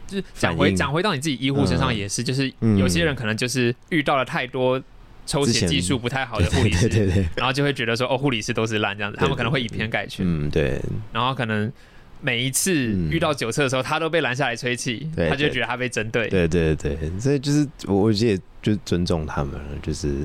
[0.07, 2.77] 就是讲回讲回到你自己医护身上嗯也是，就是嗯。
[2.77, 4.79] 有些人可能就是遇到了太多
[5.27, 10.81] 抽血技术不太好的护理师，对对对，然后就会觉得说哦，护理师都是烂这样子，他们可能会以偏概全，嗯，对，
[11.13, 11.73] 然后可能
[12.21, 16.29] 每一次嗯遇到酒测的时候，他都被拦下来吹气，对他就觉得他被针对。
[16.29, 20.17] 对对对，所以就是我我也就尊重他们了，就是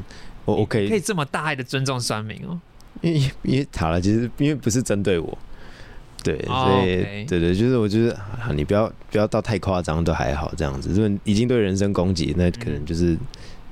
[0.45, 2.59] 我我可以可以这么大爱的尊重酸民哦，
[3.01, 5.37] 因为因为好了，其实因为不是针对我，
[6.23, 10.89] 对，哦所以对对，就是我觉得啊，你不要不要到太夸张，都还好这样子。
[10.93, 13.17] 如果已经对人身攻击，那可能就是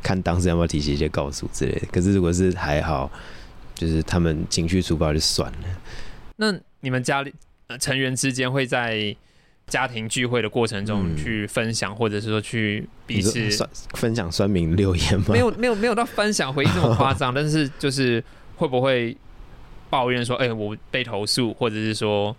[0.02, 1.88] 看当时要不要提起一些告诉之类的。
[1.92, 3.12] 可是如果是还好，
[3.76, 5.58] 就是他们情绪粗暴就算了。
[6.38, 7.34] 那你们家里、
[7.68, 9.16] 呃成员之间会在
[9.68, 13.50] 家庭聚会的过程中嗯去分享，或者是说去彼此
[13.96, 15.26] 分享酸民留言吗？
[15.34, 18.24] 没有没有没有到分享回忆这么夸张， 但是就是
[18.56, 19.18] 会不会
[19.90, 22.34] 抱怨说，哎、我被投诉，或者是说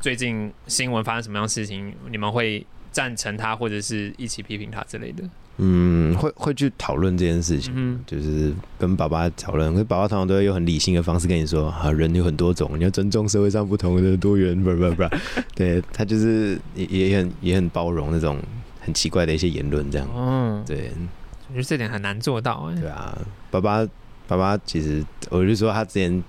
[0.00, 5.22] 最近新闻发生什么样的事情，你们会赞成他，或者是一起批评他之类的？
[5.58, 7.72] 嗯，会会去讨论这件事情。
[7.76, 15.04] 嗯就是跟爸爸讨论，可是爸爸通常都会用很理性的方式跟你说啊，人有很多种，你要尊重社会上不同的多元，不不不，
[15.54, 18.38] 对他就是也也很也很包容那种
[18.80, 20.90] 很奇怪的一些言论，这样，哦，对
[21.48, 23.16] 我觉得这点很难做到哎、对啊，
[23.50, 23.86] 爸爸
[24.26, 26.22] 爸爸其实我就说他之前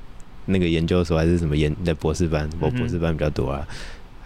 [0.46, 3.66] 那个研究所还是什么研的博士班，我嗯哼博士班比较多啊。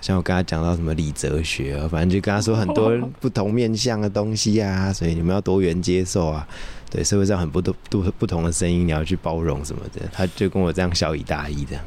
[0.07, 6.47] 像我跟他讲到什么理哲学啊，反正就跟他说很多不同面向的东西啊，所以你们要多元接受啊。
[6.89, 10.07] 对，社会上很不多不不同的声音，你要去包容什么的。
[10.13, 11.77] 他就跟我这样小以大义的。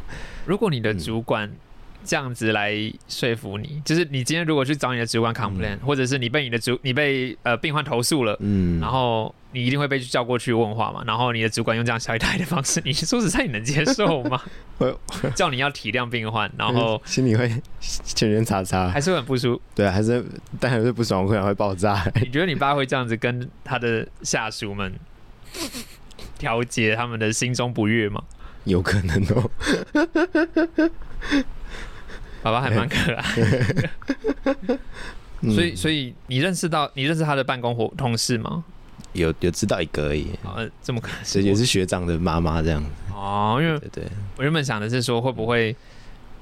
[0.45, 1.51] 如果你的主管
[2.05, 2.75] 这样子来
[3.09, 14.41] 说服你，就是你今天如果去找你的主管 complain，、或者是你被你的主你被呃病患投诉了，嗯，然后你一定会被叫过去问话嘛，然后你的主管用这样小一台的方式，你 说实在你能接受吗？
[14.79, 14.99] 我
[15.35, 17.49] 叫你要体谅病患，然后心里会
[18.05, 19.63] 圈圈叉叉，还是会很不舒服。
[19.75, 20.25] 对啊，还是
[20.59, 22.05] 但还是不爽，我可能会爆炸。
[22.23, 24.93] 你觉得你爸会这样子跟他的下属们
[26.39, 28.23] 调节他们的心中不悦吗？
[28.65, 29.51] 有可能哦。
[32.43, 33.25] 爸爸还蛮可爱，
[35.43, 38.65] 嗯所以所以你认识到你认识他的办公伙同事吗？
[39.13, 42.85] 有有知道一个而已，呃，这么可这也是学长的妈妈这样。
[43.13, 44.05] 哦，因为对对，
[44.37, 45.75] 我原本想的是说，会不会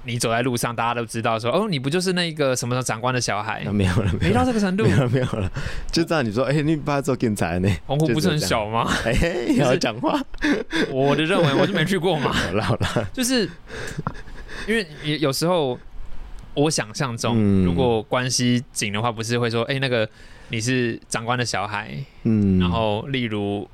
[0.04, 3.62] 你走在路上，大家都知道说，哦，你不就是那个什么长官的小孩？
[3.64, 3.72] 那？
[3.72, 4.84] 没有了，没到这个程度？
[4.84, 5.50] 没，有了，没有了，
[5.90, 7.68] 就知道你说，哎，你爸做警察呢？
[7.86, 8.88] 澎湖不是很小吗？
[9.04, 10.20] 哎，你要讲话，
[10.90, 13.48] 我的认为我就没去过嘛，好了好了，就是
[14.66, 15.78] 因为有有时候
[16.54, 17.64] 我想象中，嗯。
[17.64, 20.08] 如果关系紧的话，不是会说，哎、那个
[20.48, 23.68] 你是长官的小孩，嗯，然后例如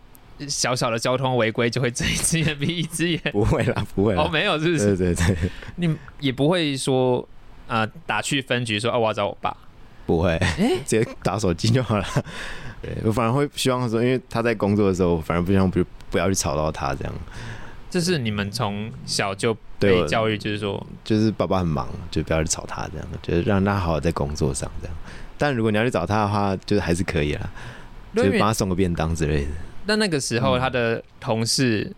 [0.49, 3.21] 小小的交通违规就会睁一只眼闭一只眼。
[3.33, 4.97] 不会啦，不会哦，啦，没有，是不是？
[4.97, 7.27] 对对对，你也不会说，
[7.69, 9.57] 呃，打去分局说，哦，我要找我爸。
[10.07, 10.39] 不会，
[10.85, 12.05] 直接打手机就好了。
[12.83, 17.15] 对我反而会希望说，因为他在工作的时候，我反而不希望不不要去吵到他这样。
[17.89, 24.97] 这是你们从小就被教育，就是说，就是爸爸很忙，就不要去吵他这样，就是让他好好在工作上这样。
[25.39, 27.51] 但如果你要去找他的话，就是还是可以啦，
[28.15, 29.51] 就是帮他送个便当之类的。
[29.87, 31.93] 那那个时候嗯他的同事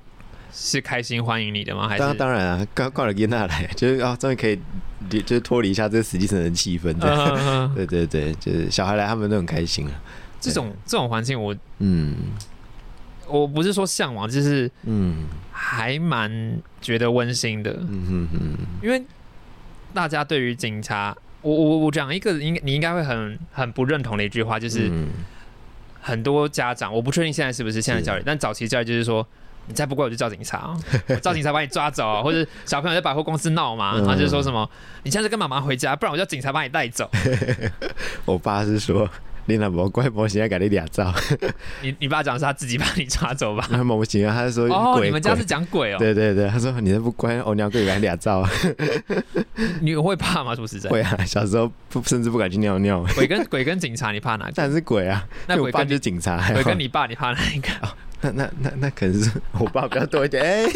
[0.53, 1.88] 是开心欢迎你的吗？
[1.88, 4.59] 还当是当然啊，刚挂了跟他来，就是啊，终于可以
[5.11, 6.92] 离就是脱离一下这个实际生的气氛
[7.77, 9.92] 对对对，就是小孩来，他们都很开心啊。
[10.40, 12.14] 这种这种环境我，嗯
[13.29, 16.31] 我不是说向往，就是嗯还蛮
[16.81, 19.03] 觉得温馨的，嗯哼哼，因为
[19.92, 21.16] 大家对于警察，
[21.48, 25.09] 我我我讲一个应该你应该会很很不认同的一句话，就是嗯
[26.00, 29.26] 很多家长，我不确定现在是不是现在教育，但早期教育就是说。
[29.68, 34.70] 你再不乖，我就叫警察、哦，我叫警察把你抓走啊，或者小朋友在百货公司闹嘛，嗯然后就说什么，
[35.02, 37.11] 你现在跟妈妈回家，不然我叫警察把你带走。
[38.24, 39.11] 我爸是说，
[39.46, 41.12] 你那不乖，我现在给你俩照，
[41.82, 43.66] 你你爸讲是他自己把你抓走吧？
[43.70, 45.98] 那么不行啊，他是说哦，你们家是讲鬼哦？
[45.98, 48.46] 对对对，他说你这不乖，我娘给 你俩照，
[49.80, 50.54] 你会怕吗？
[50.54, 54.52] 说实在，会啊，小时候不甚至不敢去尿尿，鬼跟鬼跟警察，你怕哪个？
[54.56, 57.68] 但是鬼啊，那鬼跟你就是警察，鬼跟你爸，你怕哪一个？
[58.22, 60.64] 那那那那可能是我爸比较多一点，哎、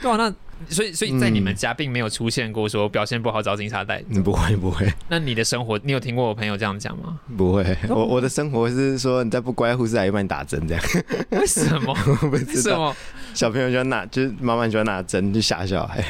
[0.00, 0.32] 对啊，那
[0.68, 4.02] 所以所以在你们嗯家并没有出现过说表现不好找警察带。
[4.08, 7.18] 你不会不会那你的生活，你有听过我朋友这样讲吗？
[7.36, 10.82] 不会，我我的生活是说你再不乖，护士来帮你打针这样，
[11.30, 11.96] 为什么？
[12.22, 12.96] 我不为知道，什么？
[13.34, 16.02] 小朋友喜欢拿，就是妈妈喜欢拿针去吓小孩，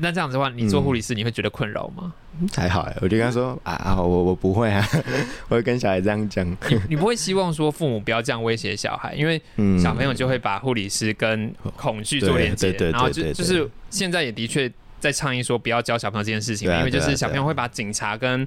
[0.00, 2.12] 那这样子的话，你做护理师你会觉得困扰吗？
[2.52, 4.84] 还好哎，我就跟他说啊啊，我我不会啊，
[5.48, 18.40] 我会跟小孩这样讲，你你不会希望说父母不要这样威胁小孩，因为嗯，小朋友就会把护理师跟恐惧做连接然后就就是现在也的确在倡议说不要教小朋友这件事情，因为就是小朋友会把警察跟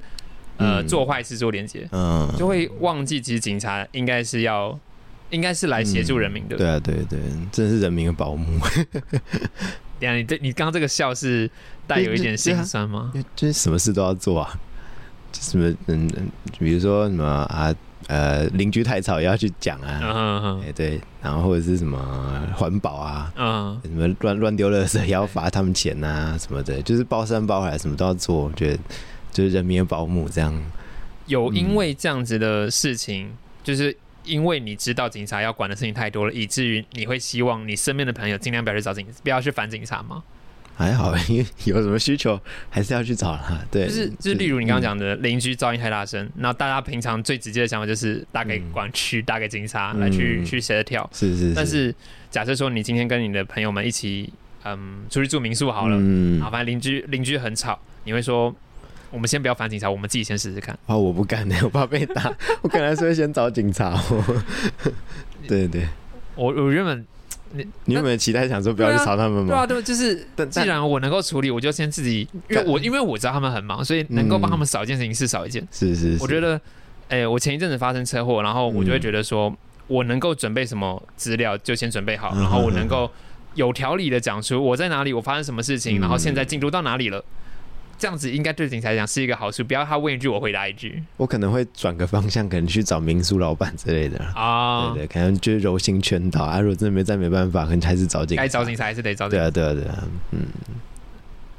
[0.58, 0.88] 呃嗯。
[0.88, 4.78] 做坏事做连接，嗯，就会忘记其实警察应该是要
[5.30, 6.58] 应该是来协助人民的。
[6.58, 7.20] 对啊对对，
[7.52, 8.60] 真是人民的保姆，
[10.00, 11.50] 等一下你这你刚刚这个笑是
[11.86, 13.12] 带有一点心酸吗？
[13.36, 14.60] 就是什么事都要做啊，
[15.32, 16.30] 就什么嗯，嗯
[16.60, 17.74] 比如说什么啊
[18.08, 28.80] 呃邻居太吵也要去讲啊，嗯对，然后或者是什么环保啊，嗯，什么乱乱丢垃圾也要罚他们钱呐、什么的，就是包山包海什么都要做，我觉得
[29.32, 30.54] 就是人民的保姆这样。
[31.26, 33.30] 有因为这样子的事情，
[33.62, 33.94] 就是
[34.28, 40.24] 因为你知道警察要管的事情太多了，以至于你会希望你身边的朋友尽量不要去找警，不要去烦警察吗？
[40.76, 43.58] 还好，因为有什么需求还是要去找他。
[43.72, 51.10] 对，就是就是，例如你刚刚嗯，讲的邻居噪音太大声，那大家平常最直接的想法就是打给嗯管区、打给警察嗯来去去协调。
[51.12, 51.94] 是是，但是
[52.30, 54.32] 假设说你今天跟你的朋友们一起，
[54.66, 58.56] 嗯，出去住民宿好了，嗯好，反正邻居邻居很吵，你会说
[59.10, 60.78] 我们先不要烦警察，我们自己先试试看。
[60.86, 64.44] 啊，我不敢的， 我怕被打， 我可能还是会先找警察、 哦。
[65.48, 65.88] 对对，
[66.36, 67.06] 我我原本
[67.54, 69.48] 你你有没有期待想说不要去吵他们吗？
[69.48, 75.66] 对啊，对，就是但既然我能够处理，我就先自己，因为我因为我知道他们很忙，所以能够帮他们少一件事情是少一件。
[75.72, 76.60] 是是是，我觉得，
[77.08, 79.56] 哎、我前一阵子发生车祸，然后我就会嗯觉得说，
[79.88, 83.10] 我能够准备什么资料就先准备好，嗯然后我能够
[83.56, 87.24] 有条理的讲出我在哪里，我发生什么事情，嗯然后现在进度到哪里了。
[87.98, 94.32] 这样子应该对警察来讲是一个好处，不要他问一句我回答一句我可能会转个方向，可能去找民宿老板之类的啦。
[94.36, 94.94] 啊。
[94.94, 96.60] 对对，可能就是柔性劝导啊。
[96.60, 98.44] 如果真的没再没办法，可能还是找警察。
[98.44, 99.50] 该找警察还是得找警察。
[99.50, 100.40] 对啊，对啊，对啊，嗯，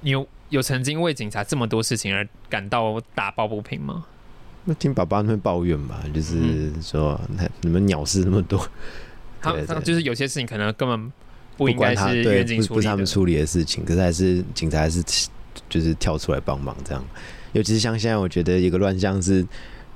[0.00, 4.04] 你有有曾经为警察这么多事情而感到打抱不平吗？
[4.64, 8.64] 那听爸爸那边抱怨吧，就是嗯说那你们鸟事那么多，
[9.40, 11.12] 他他就是有些事情可能根本
[11.56, 13.06] 不应该，是警处理的不是不是他们。
[13.06, 15.02] 处理的事情，可是还是警察还是
[15.68, 17.04] 就是跳出来帮忙这样。
[17.52, 19.46] 尤其是像现在，我觉得一个乱象是。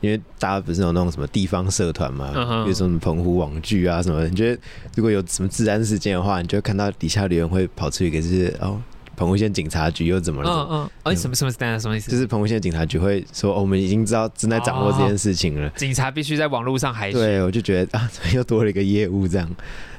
[0.02, 4.60] 因为大家不是有那种什么地方社团嘛，嗯比如说什么澎湖网剧啊什么的，你觉得
[4.96, 8.82] 如果有什么治安事件的话，你就会看到底下留言会跑出一个就是哦，
[9.14, 10.50] 澎湖县警察局又怎么了？
[10.50, 12.10] 嗯嗯，哎，什么什么等一下什么意思？
[12.10, 15.70] 就是澎湖县警察局会说、哦我们已经知道正在掌握这件事情了。
[15.76, 19.48] 警察必须在网络上海选，对，我就觉得啊，怎么又多了一个业务，这样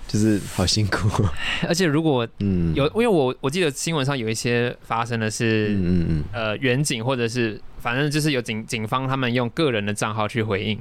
[0.07, 1.25] 就是好辛苦。
[1.67, 10.79] 而且如果嗯，有，因为我我记得新闻上有一些发生的是，嗯嗯嗯，呃，远景或者是反正就是有警警方他们用个人的账号去回应，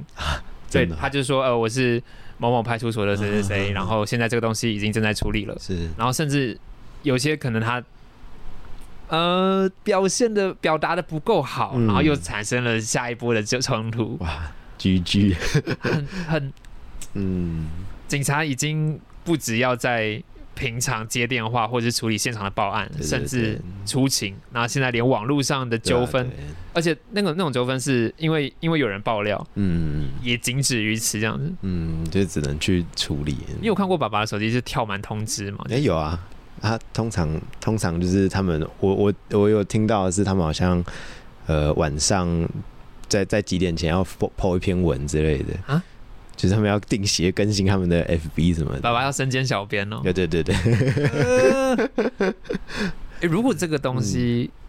[0.71, 2.01] 对他就说呃我是
[2.37, 5.89] 某某派出所的谁谁谁，嗯然后现在这个东西已经正在处理了，是。
[5.97, 6.57] 然后甚至
[7.03, 7.83] 有些可能他。
[9.09, 11.85] 呃，表现的表达的不够好，嗯。
[11.85, 15.35] 然后又产生了下一波的就冲突，哇，GG，
[15.79, 16.53] 很很
[17.13, 17.67] 嗯，
[18.07, 20.21] 警察已经不只要在
[20.55, 26.29] 平常接电话或者是处理现场的报案，对对甚至出勤，然后现在连网络上的纠纷，
[26.73, 31.51] 而且那个那种纠纷是因为因为有人爆料，嗯也仅止于此这样子。
[31.61, 33.35] 嗯，就只能去处理。
[33.59, 35.65] 你有看过爸爸的手机是跳满通知吗？
[35.69, 36.23] 哎、有啊，
[36.61, 40.83] 啊，通常通常就是他们，我我我有听到的是他们好像
[41.47, 42.47] 呃晚上
[43.07, 45.83] 在在几点前要 po 一篇文之类的啊
[46.35, 48.81] 就是他们要定期更新他们的 FB 什么的。
[48.81, 50.01] 爸爸要身兼小编哦。
[50.03, 50.55] 对对对对，
[53.21, 54.59] 诶如果这个东西嗯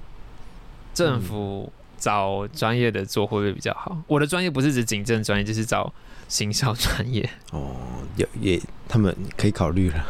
[0.94, 3.96] 政府找专业的做，会不会比较好？
[4.06, 5.92] 我的专业不是指警政专业，就是找
[6.28, 7.28] 行销专业。
[7.50, 7.74] 哦，
[8.16, 10.06] 有也他们可以考虑了。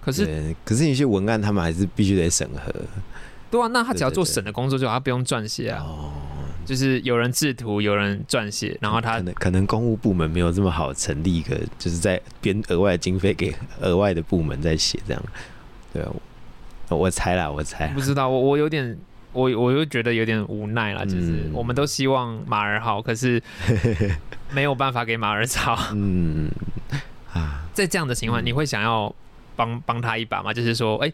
[0.00, 2.74] 可是，可是有些文案他们还是必须得审核。
[3.50, 5.84] 对啊，那他只要做审的工作就好，他不用撰写啊。
[5.86, 6.12] 哦，
[6.64, 15.22] 就是有人制图，有人撰写，然后他可能可能公务部门没有这么好成立一个，就是在编额外的经费给额外的部门在写这样。
[15.92, 16.10] 对啊，
[16.88, 18.96] 我我猜啦，我猜不知道，我我有点，
[19.32, 23.42] 我我又觉得有点无奈啦，就是嗯我们都希望马儿好，可是
[24.52, 25.78] 没有办法给马儿草。
[25.92, 26.50] 嗯
[27.32, 29.14] 啊，在这样的情况，嗯你会想要
[29.56, 30.52] 帮帮他一把吗？
[30.52, 31.12] 就是说，哎、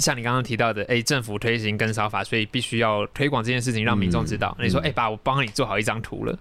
[0.00, 4.56] 像你刚刚提到的，哎、政府推行跟烧法，所以必须要推广这件事情，让民众知道。
[4.58, 6.38] 嗯你说，嗯哎、爸，我帮你做好一张图了。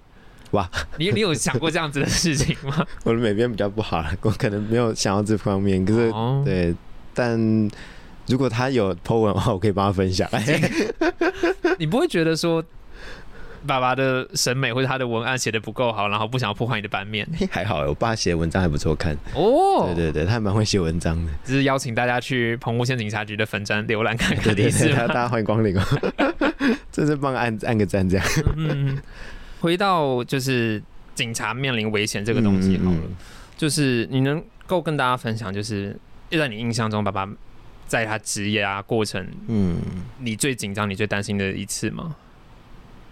[0.52, 2.84] 哇，你你有想过这样子的事情吗？
[3.04, 6.74] 我的美编比较不好了，我可能没有想到这方面，可是、哦，对，
[7.14, 7.38] 但
[8.26, 10.28] 如果他有 po 文的话，我可以帮他分享。
[11.78, 12.64] 你不会觉得说，
[13.68, 17.28] 爸爸的审美或者他的文案写的不够好，然后不想要破坏你的版面？
[17.52, 19.16] 还好，我爸写的文章还不错看。
[19.34, 21.32] 哦，对对对，他还蛮会写文章的。
[21.44, 25.84] 只是邀请大家去澎湖县警察局的粉专浏览看看的意对对，思大大家欢迎光临哦。
[26.92, 28.26] 真是帮按按个赞这样。
[28.56, 28.98] 嗯，
[29.60, 30.82] 回到就是
[31.16, 33.16] 警察面临危险这个东西好了，嗯
[33.58, 35.98] 就是你能够跟大家分享，就是
[36.32, 37.28] 在你印象中，爸爸
[37.88, 39.78] 在他职业啊过程，嗯，
[40.20, 42.16] 你最紧张、你最担心的一次吗？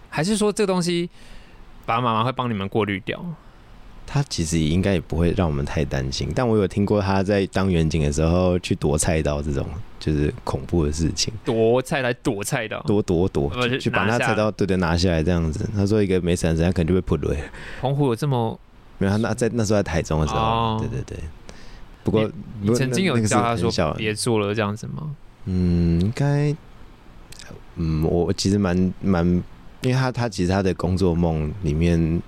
[0.08, 1.08] 还是说这个东西
[1.86, 3.24] 爸爸妈妈会帮你们过滤掉？
[4.10, 9.66] 他其实应该也不会让我们太担心，但我有听过他在当远景的时候去夺菜刀这种
[10.00, 15.68] 就是恐怖的事情，夺菜来夺菜刀，夺夺夺呃去去把那菜刀对对拿下来这样子。
[15.76, 17.36] 他说一个没闪人，他可能就被扑了。
[17.82, 18.58] 澎湖有这么？
[18.96, 21.22] 没有，他那在那时候在台中的时候，哦对对对。
[22.02, 22.30] 不过
[22.62, 25.14] 你曾经有那那个是叫他说小别做了这样子吗？
[25.44, 26.56] 嗯，应该，
[27.76, 29.44] 嗯，我我其实蛮蛮，
[29.82, 32.20] 因为他他其实他的工作梦里面，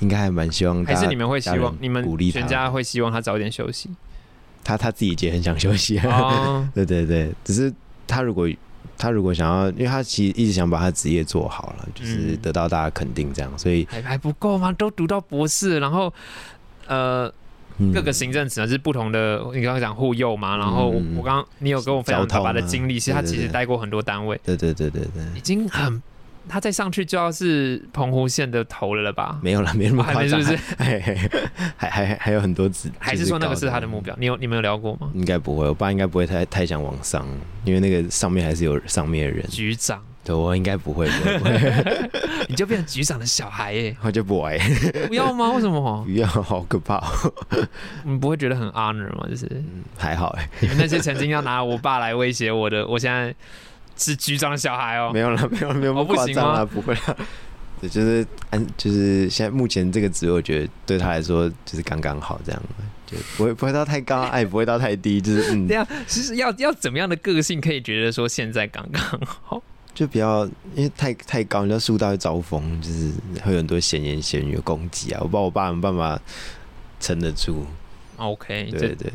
[0.00, 2.40] 应该还蛮希望还是你们会希望你们鼓励他。
[2.40, 3.90] 全家会希望他早点休息？
[4.62, 7.72] 他他自己也很想休息，哦， 对对对，只是
[8.06, 8.48] 他如果
[8.98, 14.70] 他如果想要，因为他其实一直想把他职业做好了，就是嗯得到大家肯定这样，所以、还还不够吗？
[14.72, 16.12] 都读到博士，然后
[16.86, 17.32] 呃，
[17.78, 17.90] 嗯。
[17.94, 19.38] 各个行政职能是不同的。
[19.54, 26.02] 你刚刚讲护佑嘛，然后我刚刚你有跟我分享爸爸的经历，其实他其实待过很多单位，对对对对对，已经很，
[26.48, 29.38] 他再上去就要是澎湖县的头了了吧？
[29.42, 30.56] 没有了，没那么夸张，是不是？
[30.78, 31.00] 还
[31.76, 34.14] 还还还有很多子，还是说那个是他的目标？
[34.18, 35.10] 你有你们有聊过吗？
[35.14, 37.26] 应该不会，我爸应该不会太太想往上，
[37.64, 39.46] 因为那个上面还是有上面的人。
[39.48, 42.10] 局长，对我应该不会，不会，
[42.48, 43.96] 你就变成局长的小孩耶？
[44.02, 44.58] 我就不玩，
[45.08, 45.52] 不要吗？
[45.52, 46.04] 为什么？
[46.04, 47.32] 不要，好可怕、哦。
[48.04, 49.26] 你不会觉得很 honor 吗？
[49.28, 53.34] 就是嗯，还好哎，你们那些曾经要拿我爸来威胁我的，我现在
[54.00, 55.10] 是局长的小孩哦。
[55.12, 57.16] 没有了，没有没有那么哦不行夸张啦，吗不会了。
[57.80, 62.62] 对，就是按就是现在目前这个职位，我觉得对他来说就是刚刚好这样，
[63.06, 69.02] 就不会不会到太高，哎，不会到太低，就是嗯这样，其实要要怎么样的个性可以觉得说现在刚刚
[69.42, 69.62] 好？
[69.94, 70.44] 就比较
[70.74, 73.10] 因为太太高，你知道树大会招风，就是
[73.42, 75.18] 会有很多闲言闲语的攻击啊。
[75.20, 76.22] 我不知道我爸有没有办法
[77.00, 77.66] 撑得住
[78.16, 79.12] ，OK，这对对，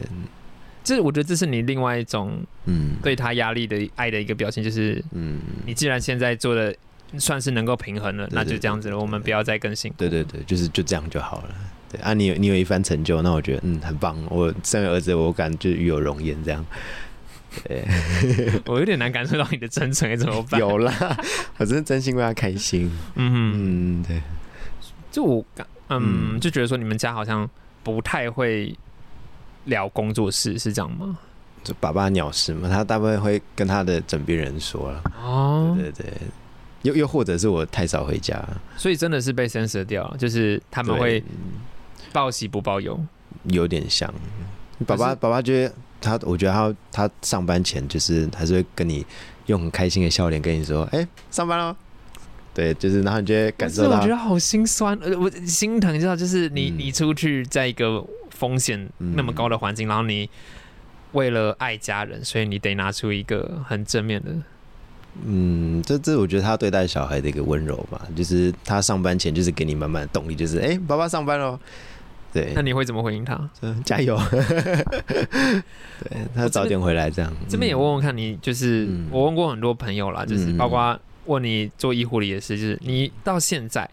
[0.86, 6.74] 这我觉得这是你另外一种嗯，对他压力的爱的一个表现，就是嗯，你既然现在做的
[7.18, 9.92] 算是能够平衡了，那就这样子了，我们不要再更新。
[9.98, 11.56] 对对对，就是就这样就好了。
[11.92, 14.16] 对啊，你有你有一番成就，那我觉得嗯很棒。
[14.30, 16.64] 我身为儿子，我感觉与有荣焉这样。
[17.64, 17.86] 对
[18.68, 20.60] 我有点难感受到你的真诚，该怎么办？
[20.60, 21.18] 有啦，
[21.58, 22.92] 我真的真心为他开心。
[23.16, 24.22] 嗯，嗯，对，
[25.10, 27.50] 就我感，嗯，嗯就觉得说你们家好像
[27.82, 28.76] 不太会
[29.66, 31.18] 聊工作室，是这样吗？
[31.63, 35.03] 就爸爸鸟事嘛，他大部分会跟他的枕边人说了。
[35.24, 36.13] 哦，对对对，
[36.84, 38.39] 又又或者是我太少回家，
[38.78, 41.24] 所以真的是被 censor 掉，就是他们会
[42.13, 42.99] 报喜不报忧。
[43.45, 44.13] 有点像。
[44.86, 49.05] 爸爸爸爸觉得他，我觉得他他上班前就是还是会跟你
[49.47, 51.76] 用很开心的笑脸跟你说：“哎、上班喽。”
[52.53, 58.05] 对，就是然后你觉得感受到我觉，得好心酸，呃，我心疼，知道，就是你、嗯你出去在一个
[58.36, 60.30] 风险那么高的环境，然后你
[61.14, 64.32] 为了爱家人，所以你得拿出一个很正面的。
[65.24, 71.58] 嗯，这这我觉得他对待小孩的一个温柔吧，就是他上班前就是给你满满的动力，就是哎、爸爸上班喽。
[72.34, 73.50] 对那，你会怎么回应他？
[73.62, 74.20] 嗯加油！
[75.08, 75.64] 对
[76.36, 77.34] 他早点回来这样。
[77.48, 83.90] 这边也嗯问问看你，就是、嗯我问过很多朋友啦，就是嗯包括问你做医护理的事，就是你到现在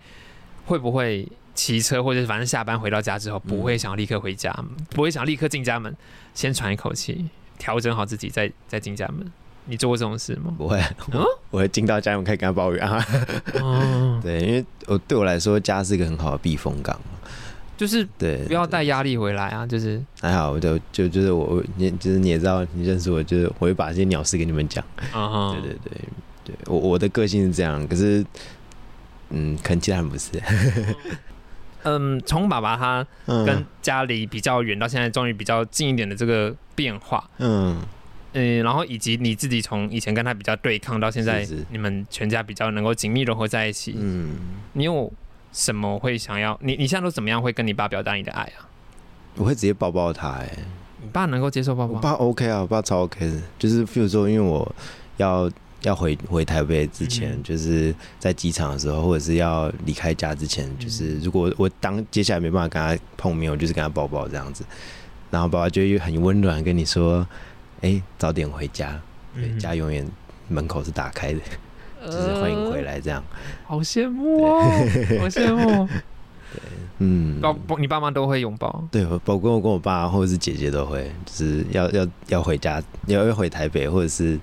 [0.67, 1.25] 会不会
[1.55, 4.53] 骑车，或者是反正下班回到家之后，不会想要立刻回家，
[4.91, 5.95] 不会想立刻进家门，
[6.35, 7.27] 先喘一口气，
[7.59, 9.31] 调整好自己，再再进家门。
[9.65, 10.53] 你做过这种事吗？
[10.59, 10.81] 不会，
[11.13, 13.07] 嗯我我会进到家门可以跟他抱怨啊。
[13.61, 16.99] 哦， 对，因为我对我来说，家是一个很好的避风港。
[17.77, 24.85] 就是对，不要带压力回来啊，就是还好，我就就就是我我你就是你也知道，你认识我，就是我会把这些鸟事给你们讲。
[25.13, 25.93] 啊哈，对对对
[26.45, 28.25] 对，我我的个性是这样，可是
[29.31, 30.31] 嗯，可能其他人不是。
[31.83, 37.81] 嗯，从爸爸他嗯跟家里比较远，到现在终于比较近一点的这个变化，嗯
[38.33, 44.37] 嗯，然后以及你自己从以前跟他比较对抗，到现在你们全家比较能够紧密融合在一起，嗯，
[44.73, 45.13] 你有
[45.53, 46.59] 什么会想要？
[46.63, 48.69] 你你现在都怎么样会跟你爸表达你的爱啊？
[49.37, 50.49] 我会直接抱抱他、哎，
[51.03, 51.95] 你爸能够接受抱抱？
[51.95, 54.75] 我爸 OK 啊，我爸超 OK 的，就是譬如说，因为我
[55.17, 55.51] 要
[55.83, 57.43] 要回回台北之前，嗯。
[57.43, 64.65] 就是在机场的时候，或者是要离开家之前，就是如果我当接下来没办法跟他碰面，我就是跟他抱抱这样子，
[65.31, 67.27] 然后爸爸就会很温暖跟你说，
[67.81, 69.01] 哎、早点回家，
[69.59, 70.07] 家永远
[70.49, 71.41] 门口是打开的，
[72.07, 73.23] 就是欢迎回来这样，
[73.67, 74.61] 好羡慕哦，
[75.21, 75.87] 好羡慕。
[75.87, 76.61] 对
[76.99, 78.85] 嗯，抱抱，你爸妈都会拥抱。
[78.91, 84.39] 对，包括我跟我爸或者是姐姐都会，就是要要要回家，要要回台北，或者是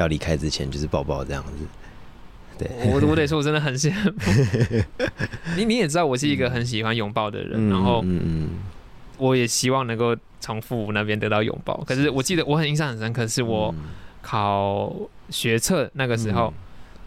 [0.00, 1.52] 要离开之前，就是抱抱这样子。
[2.58, 4.82] 对，我我得说，我真的很羡慕
[5.56, 5.64] 你。
[5.64, 8.48] 你也知道，我是一个很喜欢拥抱的人，然后嗯嗯
[9.16, 11.76] 我也希望能够从父母那边得到拥抱。
[11.84, 13.84] 可是我记得我很印象很深刻，是我嗯
[14.22, 14.92] 考
[15.30, 16.52] 学测那个时候，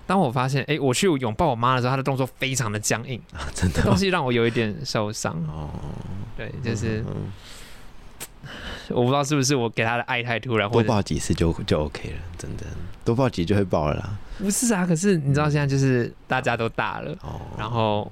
[0.07, 5.33] 当我发现，哎、我去拥抱我妈的时候，她的动作非常的僵硬，啊真的这东西让我有一点受伤。
[5.49, 5.69] 哦，
[6.37, 7.31] 对，就是嗯
[8.93, 12.65] 我不知道是不是我给他的爱太突然，或者多抱几次就就 OK 了，真的，
[13.03, 14.17] 多抱几就会抱了啦。
[14.37, 14.85] 不是啊。
[14.85, 18.11] 可是你知道现在就是大家都大了，哦，然后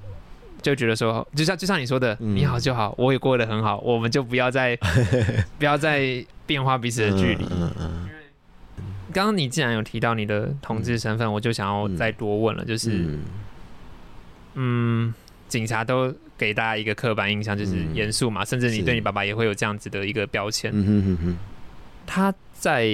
[0.62, 4.76] 就觉得说，就像就像你说的，嗯你好就好，我也过得很好，我们就不要再
[5.58, 7.44] 不要再变化彼此的距离。
[7.50, 8.08] 嗯嗯
[9.12, 13.18] 刚刚你既然有提到你的同志身份，我就想要再多问了，就是嗯
[14.54, 15.14] 嗯，
[15.48, 20.70] 警察都给大家一个刻板印象，就是嗯严肃嘛，甚至你对你爸爸也会有这样子的一个标签。
[20.72, 21.38] 嗯哼哼哼
[22.06, 22.88] 他在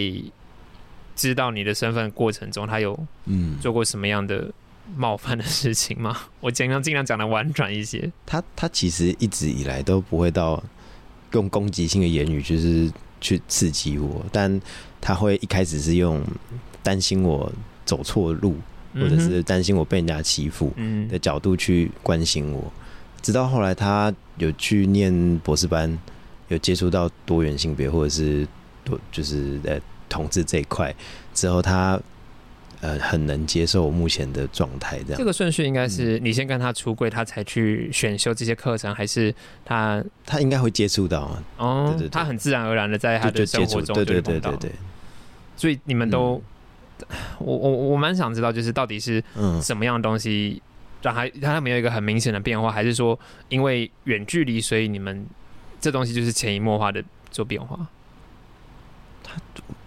[1.14, 4.51] 知道你的身份过程中，他有嗯，做过什么样的
[4.97, 6.16] 冒犯的事情吗？
[6.40, 8.11] 我尽量尽量讲的婉转一些。
[8.26, 10.62] 他他其实一直以来都不会到
[11.32, 12.90] 用攻击性的言语，就是
[13.20, 14.61] 去刺激我，但
[15.01, 16.22] 他会一开始是用
[16.82, 17.51] 担心我
[17.84, 18.57] 走错路，
[18.94, 22.72] 或者是担心我被人家欺负嗯的角度去关心我，
[23.22, 25.98] 直到后来他有去念博士班，
[26.48, 28.46] 有接触到多元性别或者是
[28.84, 30.94] 多就是呃同志这一块
[31.34, 32.00] 之后，他
[32.80, 35.18] 呃很能接受我目前的状态，这样。
[35.18, 35.24] 这。
[35.24, 35.90] 个顺序应该嗯。
[35.90, 42.10] 是你先跟他出柜，他才去选修这些课程，还是他他应该会接触到啊，哦，对对对。
[42.10, 44.70] 他很自然而然的在他的生活中对对对对对，
[45.56, 46.40] 所以你们都，
[47.38, 50.62] 我我我蛮想知道，就是到底是嗯，什么样的东西
[51.07, 53.16] 让他让他们有一个很明显的变化，还是说
[53.48, 55.24] 因为远距离，所以你们
[55.80, 57.00] 这东西就是潜移默化的
[57.30, 57.86] 做变化？
[59.22, 59.40] 他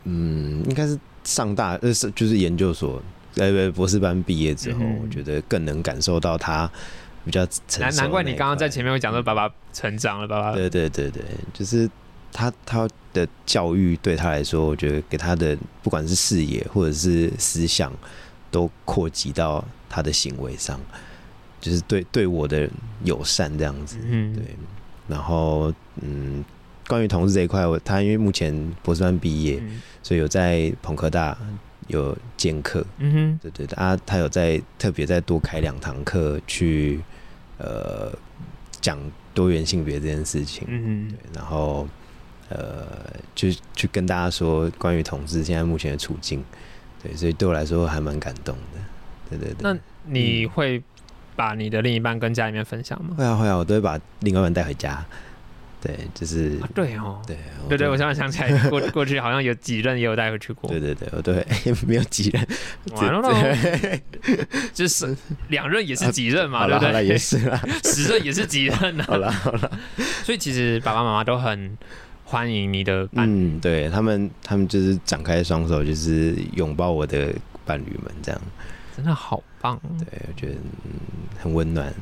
[0.05, 3.01] 嗯，应该是上大呃是就是研究所
[3.35, 6.71] 呃不博士班毕业之后，嗯我觉得更能感受到他
[7.25, 7.45] 比较
[7.79, 10.53] 难难怪你刚刚在前面会讲说爸爸成长了，爸爸。
[10.53, 11.21] 对对对对，
[11.53, 11.89] 就是
[12.31, 17.91] 他他的教育对他来说，我觉得给他的不管是视野或者是思想，
[18.49, 20.79] 都扩及到他的行为上，
[21.59, 22.69] 就是对对我的
[23.03, 23.97] 友善这样子。
[24.03, 24.33] 嗯。
[24.33, 24.43] 对，
[25.07, 26.43] 然后嗯，
[26.87, 28.53] 关于同志这一块，我他因为目前
[28.83, 31.37] 博士班毕业，嗯所以有在朋科大
[31.87, 36.99] 有兼课，嗯哼，对对对啊，他有在特别再多开两堂课去
[37.57, 38.11] 呃
[38.79, 38.97] 讲
[39.33, 41.87] 多元性别这件事情，嗯对，然后
[42.49, 42.87] 呃
[43.35, 46.43] 就去跟大家说关于同志现在目前的处境，
[47.03, 48.79] 对，所以对我来说还蛮感动的，
[49.29, 49.57] 对对对。
[49.61, 50.81] 那你会
[51.39, 53.15] 把你的另一半跟家里面分享吗？
[53.17, 55.01] 会啊会啊，我都会把另外一半带回家，
[55.81, 57.37] 对，就是、啊，对哦，对
[57.69, 60.69] 对对，我突然想起来，过 过去好像有几任也有带回去过。
[60.69, 61.45] 对，对对，我都会
[61.87, 62.45] 没有几任，
[62.97, 63.57] 完了
[64.75, 65.15] 就是
[65.47, 67.17] 两任也是几任嘛，对不好了好，也？
[67.17, 69.71] 是啦，十任也是几任好啊，了好了，
[70.25, 71.77] 所以其实爸爸妈妈都很
[72.25, 77.33] 欢迎你的伴侣，嗯，对他们他们就是展开双手，就是拥抱我的
[77.65, 78.41] 伴侣们，这样，
[78.97, 79.79] 真的好棒。
[79.99, 80.53] 对我觉得、
[80.85, 80.91] 嗯、
[81.39, 81.93] 很温暖。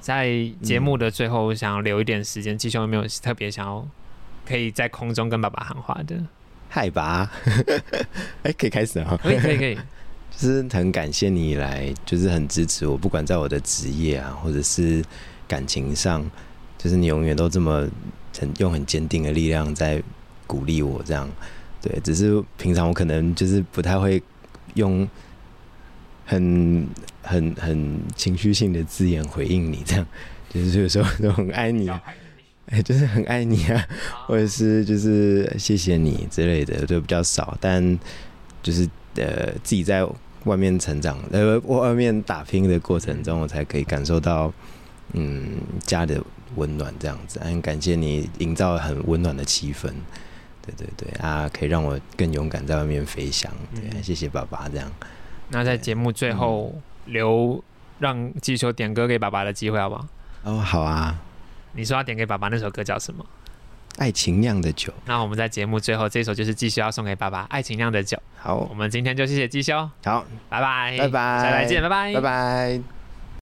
[0.00, 0.30] 在
[0.62, 3.86] 节目的最后，我想要留一点时间，季兄有没有特别想要
[4.46, 6.16] 可以在空中跟爸爸喊话的？
[6.68, 7.28] 海拔，
[8.42, 9.18] 哎、可以开始啊。
[9.22, 9.74] 可以可以可以，
[10.36, 15.02] 就是很感谢你以来，就是很支持我，不管在我的职业啊，或者是
[15.48, 16.28] 感情上，
[16.78, 17.88] 就是你永远都这么
[18.38, 20.02] 很用很坚定的力量在
[20.46, 21.28] 鼓励我，这样。
[21.80, 24.22] 对，只是平常我可能就是不太会
[24.74, 25.08] 用
[26.26, 26.86] 很
[27.22, 30.06] 很很情绪性的字眼回应你，这样。
[30.48, 32.00] 就是有时候都很爱你啊，
[32.66, 33.86] 哎，就是很爱你啊，
[34.26, 37.98] 或者是就是谢谢你之类的，就比较少，但
[38.62, 40.06] 就是呃自己在
[40.44, 44.50] 外面成长，呃外面打拼的过程中，我才可以感受到
[45.12, 46.22] 嗯家的
[46.54, 49.90] 温暖这样子，很感谢你营造很温暖的气氛，
[50.64, 54.02] 对对对啊，可以让我更勇敢在外面飞翔，对，嗯。
[54.02, 54.90] 谢谢爸爸这样，
[55.48, 56.74] 那在节目最后
[57.06, 57.62] 留
[57.98, 60.06] 让季秋点歌给爸爸的机会，好不好？
[60.44, 61.18] 哦好啊，
[61.72, 63.24] 你说要点给爸爸那首歌叫什么？
[63.98, 68.16] 爱情酿的酒，那我们在节目最后这首就是继续要送给爸爸《爱情酿的酒》。
[68.36, 68.56] 好。
[68.56, 71.42] 我们今天就谢谢季修，好，拜拜，拜拜。
[71.42, 72.95] 下来见，拜拜，拜拜。